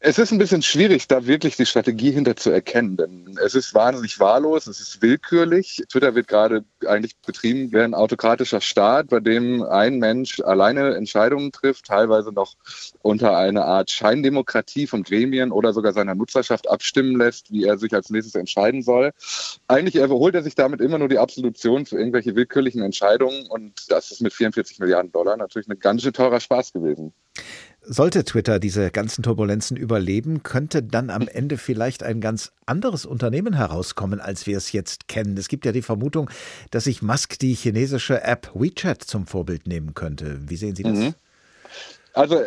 Es 0.00 0.16
ist 0.16 0.30
ein 0.30 0.38
bisschen 0.38 0.62
schwierig, 0.62 1.08
da 1.08 1.26
wirklich 1.26 1.56
die 1.56 1.66
Strategie 1.66 2.12
hinter 2.12 2.36
zu 2.36 2.50
erkennen, 2.50 2.96
denn 2.96 3.36
es 3.44 3.56
ist 3.56 3.74
wahnsinnig 3.74 4.20
wahllos, 4.20 4.68
es 4.68 4.78
ist 4.78 5.02
willkürlich. 5.02 5.82
Twitter 5.88 6.14
wird 6.14 6.28
gerade 6.28 6.64
eigentlich 6.86 7.16
betrieben 7.16 7.72
wie 7.72 7.80
ein 7.80 7.94
autokratischer 7.94 8.60
Staat, 8.60 9.08
bei 9.08 9.18
dem 9.18 9.64
ein 9.64 9.98
Mensch 9.98 10.38
alleine 10.38 10.94
Entscheidungen 10.94 11.50
trifft, 11.50 11.86
teilweise 11.86 12.30
noch 12.30 12.54
unter 13.02 13.36
einer 13.36 13.64
Art 13.64 13.90
Scheindemokratie 13.90 14.86
von 14.86 15.02
Gremien 15.02 15.50
oder 15.50 15.72
sogar 15.72 15.92
seiner 15.92 16.14
Nutzerschaft 16.14 16.70
abstimmen 16.70 17.18
lässt, 17.18 17.50
wie 17.50 17.64
er 17.64 17.76
sich 17.76 17.92
als 17.92 18.08
nächstes 18.08 18.36
entscheiden 18.36 18.82
soll. 18.82 19.10
Eigentlich 19.66 19.96
erholt 19.96 20.36
er 20.36 20.44
sich 20.44 20.54
damit 20.54 20.80
immer 20.80 20.98
nur 20.98 21.08
die 21.08 21.18
Absolution 21.18 21.86
für 21.86 21.98
irgendwelche 21.98 22.36
willkürlichen 22.36 22.82
Entscheidungen 22.82 23.46
und 23.48 23.90
das 23.90 24.12
ist 24.12 24.20
mit 24.20 24.32
44 24.32 24.78
Milliarden 24.78 25.10
Dollar 25.10 25.36
natürlich 25.36 25.68
ein 25.68 25.80
ganz 25.80 26.02
schön 26.02 26.12
teurer 26.12 26.38
Spaß 26.38 26.72
gewesen. 26.72 27.12
Sollte 27.90 28.22
Twitter 28.24 28.58
diese 28.58 28.90
ganzen 28.90 29.22
Turbulenzen 29.22 29.74
überleben, 29.78 30.42
könnte 30.42 30.82
dann 30.82 31.08
am 31.08 31.26
Ende 31.26 31.56
vielleicht 31.56 32.02
ein 32.02 32.20
ganz 32.20 32.52
anderes 32.66 33.06
Unternehmen 33.06 33.54
herauskommen, 33.54 34.20
als 34.20 34.46
wir 34.46 34.58
es 34.58 34.72
jetzt 34.72 35.08
kennen. 35.08 35.38
Es 35.38 35.48
gibt 35.48 35.64
ja 35.64 35.72
die 35.72 35.80
Vermutung, 35.80 36.28
dass 36.70 36.84
sich 36.84 37.00
Musk 37.00 37.38
die 37.38 37.54
chinesische 37.54 38.22
App 38.22 38.50
WeChat 38.54 39.02
zum 39.02 39.26
Vorbild 39.26 39.66
nehmen 39.66 39.94
könnte. 39.94 40.38
Wie 40.50 40.56
sehen 40.56 40.76
Sie 40.76 40.82
das? 40.82 40.98
Mhm. 40.98 41.14
Also 42.12 42.42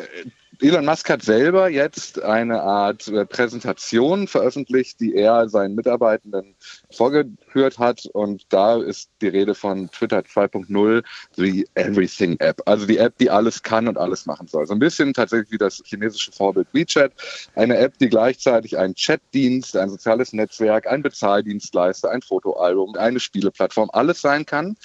Elon 0.64 0.86
Musk 0.86 1.10
hat 1.10 1.24
selber 1.24 1.70
jetzt 1.70 2.22
eine 2.22 2.62
Art 2.62 3.08
äh, 3.08 3.26
Präsentation 3.26 4.28
veröffentlicht, 4.28 5.00
die 5.00 5.16
er 5.16 5.50
seinen 5.50 5.74
Mitarbeitenden 5.74 6.56
vorgeführt 6.92 7.80
hat. 7.80 8.06
Und 8.14 8.46
da 8.50 8.80
ist 8.80 9.10
die 9.22 9.30
Rede 9.30 9.56
von 9.56 9.90
Twitter 9.90 10.20
2.0, 10.20 11.04
die 11.36 11.68
Everything 11.74 12.38
App. 12.38 12.62
Also 12.68 12.86
die 12.86 13.00
App, 13.00 13.18
die 13.18 13.32
alles 13.32 13.64
kann 13.64 13.88
und 13.88 13.98
alles 13.98 14.28
machen 14.28 14.48
soll. 14.48 14.68
So 14.68 14.74
ein 14.74 14.80
bisschen 14.80 15.16
tatsächlich 15.16 15.52
wie 15.52 15.58
das 15.58 15.82
chinesische 15.84 16.32
Vorbild 16.32 16.68
WeChat. 16.74 17.12
Eine 17.56 17.78
App, 17.78 17.98
die 17.98 18.10
gleichzeitig 18.10 18.78
ein 18.78 18.94
Chatdienst, 18.94 19.76
ein 19.76 19.90
soziales 19.90 20.32
Netzwerk, 20.32 20.86
ein 20.86 21.02
Bezahldienstleister, 21.02 22.12
ein 22.12 22.22
Fotoalbum, 22.22 22.94
eine 22.98 23.20
Spieleplattform, 23.20 23.90
alles 23.94 24.22
sein 24.22 24.46
kann. 24.46 24.78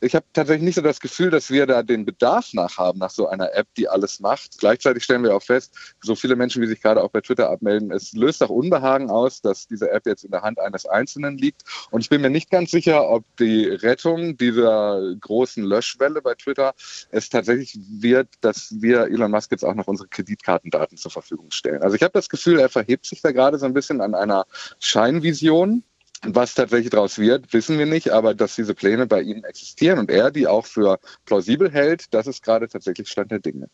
Ich 0.00 0.14
habe 0.14 0.24
tatsächlich 0.32 0.64
nicht 0.64 0.76
so 0.76 0.80
das 0.80 1.00
Gefühl, 1.00 1.28
dass 1.28 1.50
wir 1.50 1.66
da 1.66 1.82
den 1.82 2.06
Bedarf 2.06 2.54
nach 2.54 2.78
haben, 2.78 2.98
nach 2.98 3.10
so 3.10 3.28
einer 3.28 3.54
App, 3.54 3.66
die 3.76 3.90
alles 3.90 4.20
macht. 4.20 4.56
Gleichzeitig 4.58 5.04
stellen 5.18 5.24
wir 5.24 5.36
auch 5.36 5.42
fest, 5.42 5.74
so 6.00 6.14
viele 6.14 6.36
Menschen, 6.36 6.62
wie 6.62 6.66
sich 6.66 6.80
gerade 6.80 7.02
auch 7.02 7.10
bei 7.10 7.20
Twitter 7.20 7.50
abmelden, 7.50 7.90
es 7.90 8.12
löst 8.12 8.42
auch 8.42 8.50
Unbehagen 8.50 9.10
aus, 9.10 9.40
dass 9.40 9.66
diese 9.66 9.90
App 9.90 10.06
jetzt 10.06 10.24
in 10.24 10.30
der 10.30 10.42
Hand 10.42 10.58
eines 10.60 10.86
Einzelnen 10.86 11.36
liegt. 11.38 11.62
Und 11.90 12.00
ich 12.00 12.08
bin 12.08 12.20
mir 12.20 12.30
nicht 12.30 12.50
ganz 12.50 12.70
sicher, 12.70 13.08
ob 13.08 13.24
die 13.38 13.66
Rettung 13.66 14.36
dieser 14.36 15.14
großen 15.20 15.64
Löschwelle 15.64 16.22
bei 16.22 16.34
Twitter 16.34 16.74
es 17.10 17.28
tatsächlich 17.28 17.78
wird, 18.00 18.28
dass 18.40 18.74
wir 18.78 19.06
Elon 19.06 19.30
Musk 19.30 19.50
jetzt 19.50 19.64
auch 19.64 19.74
noch 19.74 19.88
unsere 19.88 20.08
Kreditkartendaten 20.08 20.96
zur 20.96 21.10
Verfügung 21.10 21.50
stellen. 21.50 21.82
Also 21.82 21.96
ich 21.96 22.02
habe 22.02 22.12
das 22.12 22.28
Gefühl, 22.28 22.60
er 22.60 22.68
verhebt 22.68 23.06
sich 23.06 23.22
da 23.22 23.32
gerade 23.32 23.58
so 23.58 23.66
ein 23.66 23.74
bisschen 23.74 24.00
an 24.00 24.14
einer 24.14 24.46
Scheinvision. 24.80 25.82
Was 26.22 26.54
tatsächlich 26.54 26.90
daraus 26.90 27.20
wird, 27.20 27.52
wissen 27.52 27.78
wir 27.78 27.86
nicht, 27.86 28.10
aber 28.10 28.34
dass 28.34 28.56
diese 28.56 28.74
Pläne 28.74 29.06
bei 29.06 29.22
ihm 29.22 29.44
existieren 29.44 30.00
und 30.00 30.10
er 30.10 30.32
die 30.32 30.48
auch 30.48 30.66
für 30.66 30.98
plausibel 31.26 31.70
hält, 31.70 32.12
das 32.12 32.26
ist 32.26 32.42
gerade 32.42 32.66
tatsächlich 32.66 33.08
Stand 33.08 33.30
der 33.30 33.38
Dinge. 33.38 33.68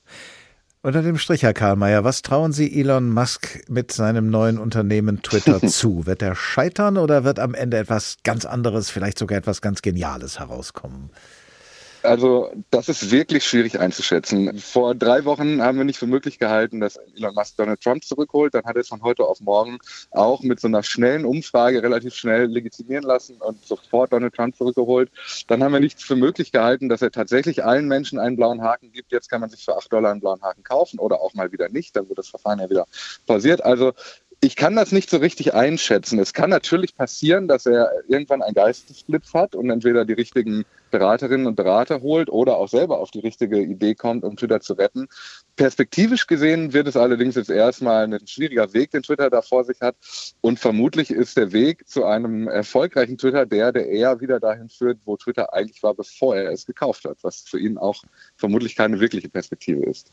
Unter 0.85 1.01
dem 1.01 1.17
Strich, 1.17 1.43
Herr 1.43 1.55
Karlmeier, 1.55 2.05
was 2.05 2.21
trauen 2.21 2.53
Sie 2.53 2.79
Elon 2.79 3.09
Musk 3.09 3.63
mit 3.71 3.91
seinem 3.91 4.29
neuen 4.29 4.59
Unternehmen 4.59 5.23
Twitter 5.23 5.63
zu? 5.67 6.05
Wird 6.05 6.21
er 6.21 6.35
scheitern 6.35 6.99
oder 6.99 7.25
wird 7.25 7.39
am 7.39 7.55
Ende 7.55 7.79
etwas 7.79 8.19
ganz 8.23 8.45
anderes, 8.45 8.91
vielleicht 8.91 9.19
sogar 9.19 9.39
etwas 9.39 9.63
ganz 9.63 9.81
Geniales 9.81 10.41
herauskommen? 10.41 11.09
Also 12.05 12.53
das 12.71 12.89
ist 12.89 13.11
wirklich 13.11 13.45
schwierig 13.45 13.81
einzuschätzen. 13.81 14.59
Vor 14.59 14.95
drei 14.95 15.25
Wochen 15.25 15.63
haben 15.63 15.79
wir 15.79 15.85
nicht 15.85 15.99
für 15.99 16.07
möglich 16.07 16.39
gehalten, 16.39 16.81
dass 16.81 16.97
Elon 17.17 17.35
Musk 17.35 17.57
Donald 17.57 17.81
Trump 17.81 18.05
zurückholt. 18.05 18.55
Dann 18.55 18.65
hat 18.65 18.77
er 18.77 18.83
es 18.83 18.89
von 18.89 19.03
heute 19.03 19.25
auf 19.25 19.41
morgen 19.41 19.79
auch 20.11 20.43
mit 20.43 20.61
so 20.61 20.69
einer 20.69 20.83
schnellen 20.83 21.25
Umfrage 21.25 21.83
relativ 21.83 22.15
schnell 22.15 22.45
legitimieren 22.47 23.05
lassen 23.05 23.37
und 23.41 23.65
sofort 23.65 24.13
Donald 24.13 24.35
Trump 24.35 24.57
zurückgeholt. 24.57 25.11
Dann 25.47 25.63
haben 25.63 25.73
wir 25.73 25.81
nichts 25.81 26.05
für 26.05 26.17
möglich 26.17 26.53
gehalten, 26.53 26.89
dass 26.89 27.01
er 27.01 27.11
tatsächlich 27.11 27.65
allen 27.65 27.89
Menschen 27.89 28.19
einen 28.19 28.37
blauen 28.37 28.63
Haken 28.63 28.93
gibt. 28.93 29.11
Jetzt 29.11 29.31
kann 29.31 29.41
man 29.41 29.49
sich 29.49 29.65
für 29.65 29.77
acht 29.77 29.93
Dollar 29.93 30.11
einen 30.11 30.21
blauen 30.21 30.43
Haken 30.43 30.63
kaufen 30.63 30.99
oder 30.99 31.21
auch 31.21 31.33
mal 31.35 31.53
wieder 31.53 31.69
nicht. 31.71 31.97
Dann 31.97 32.09
wird 32.09 32.19
das 32.19 32.29
Verfahren 32.29 32.59
ja 32.61 32.69
wieder 32.69 32.87
pausiert. 33.27 33.65
Also 33.65 33.93
ich 34.45 34.57
kann 34.57 34.77
das 34.77 34.93
nicht 34.93 35.09
so 35.09 35.17
richtig 35.17 35.55
einschätzen. 35.55 36.19
Es 36.19 36.35
kann 36.35 36.51
natürlich 36.51 36.95
passieren, 36.95 37.49
dass 37.49 37.65
er 37.65 37.91
irgendwann 38.09 38.43
einen 38.43 38.55
Geistesblitz 38.55 39.33
hat 39.33 39.55
und 39.55 39.71
entweder 39.71 40.05
die 40.05 40.13
richtigen 40.13 40.67
Beraterinnen 40.91 41.47
und 41.47 41.55
Berater 41.55 42.03
holt 42.03 42.29
oder 42.29 42.59
auch 42.59 42.69
selber 42.69 43.01
auf 43.01 43.11
die 43.11 43.21
richtige 43.21 43.59
Idee 43.59 43.95
kommt, 43.95 44.23
um 44.23 44.37
Twitter 44.37 44.61
zu 44.61 44.75
retten. 44.75 45.09
Perspektivisch 45.57 46.27
gesehen 46.27 46.75
wird 46.75 46.87
es 46.89 46.97
allerdings 46.97 47.37
jetzt 47.37 47.49
erstmal 47.49 48.05
ein 48.05 48.27
schwieriger 48.27 48.75
Weg, 48.75 48.91
den 48.91 49.03
Twitter 49.03 49.31
da 49.31 49.41
vor 49.41 49.65
sich 49.65 49.81
hat. 49.81 49.97
Und 50.43 50.61
vermutlich 50.61 51.11
ist 51.11 51.39
der 51.39 51.53
Weg 51.53 51.89
zu 51.89 52.05
einem 52.05 52.47
erfolgreichen 52.47 53.17
Twitter 53.17 53.47
der, 53.47 53.73
der 53.73 53.89
eher 53.89 54.21
wieder 54.21 54.41
dahin 54.41 54.69
führt, 54.69 54.99
wo 55.07 55.17
Twitter 55.17 55.55
eigentlich 55.55 55.83
war, 55.83 55.95
bevor 55.95 56.37
er 56.37 56.53
es 56.53 56.67
gekauft 56.67 57.07
hat, 57.07 57.17
was 57.23 57.41
für 57.41 57.59
ihn 57.59 57.79
auch 57.79 58.03
vermutlich 58.37 58.77
keine 58.77 59.01
wirkliche 59.01 59.31
Perspektive 59.31 59.87
ist. 59.87 60.13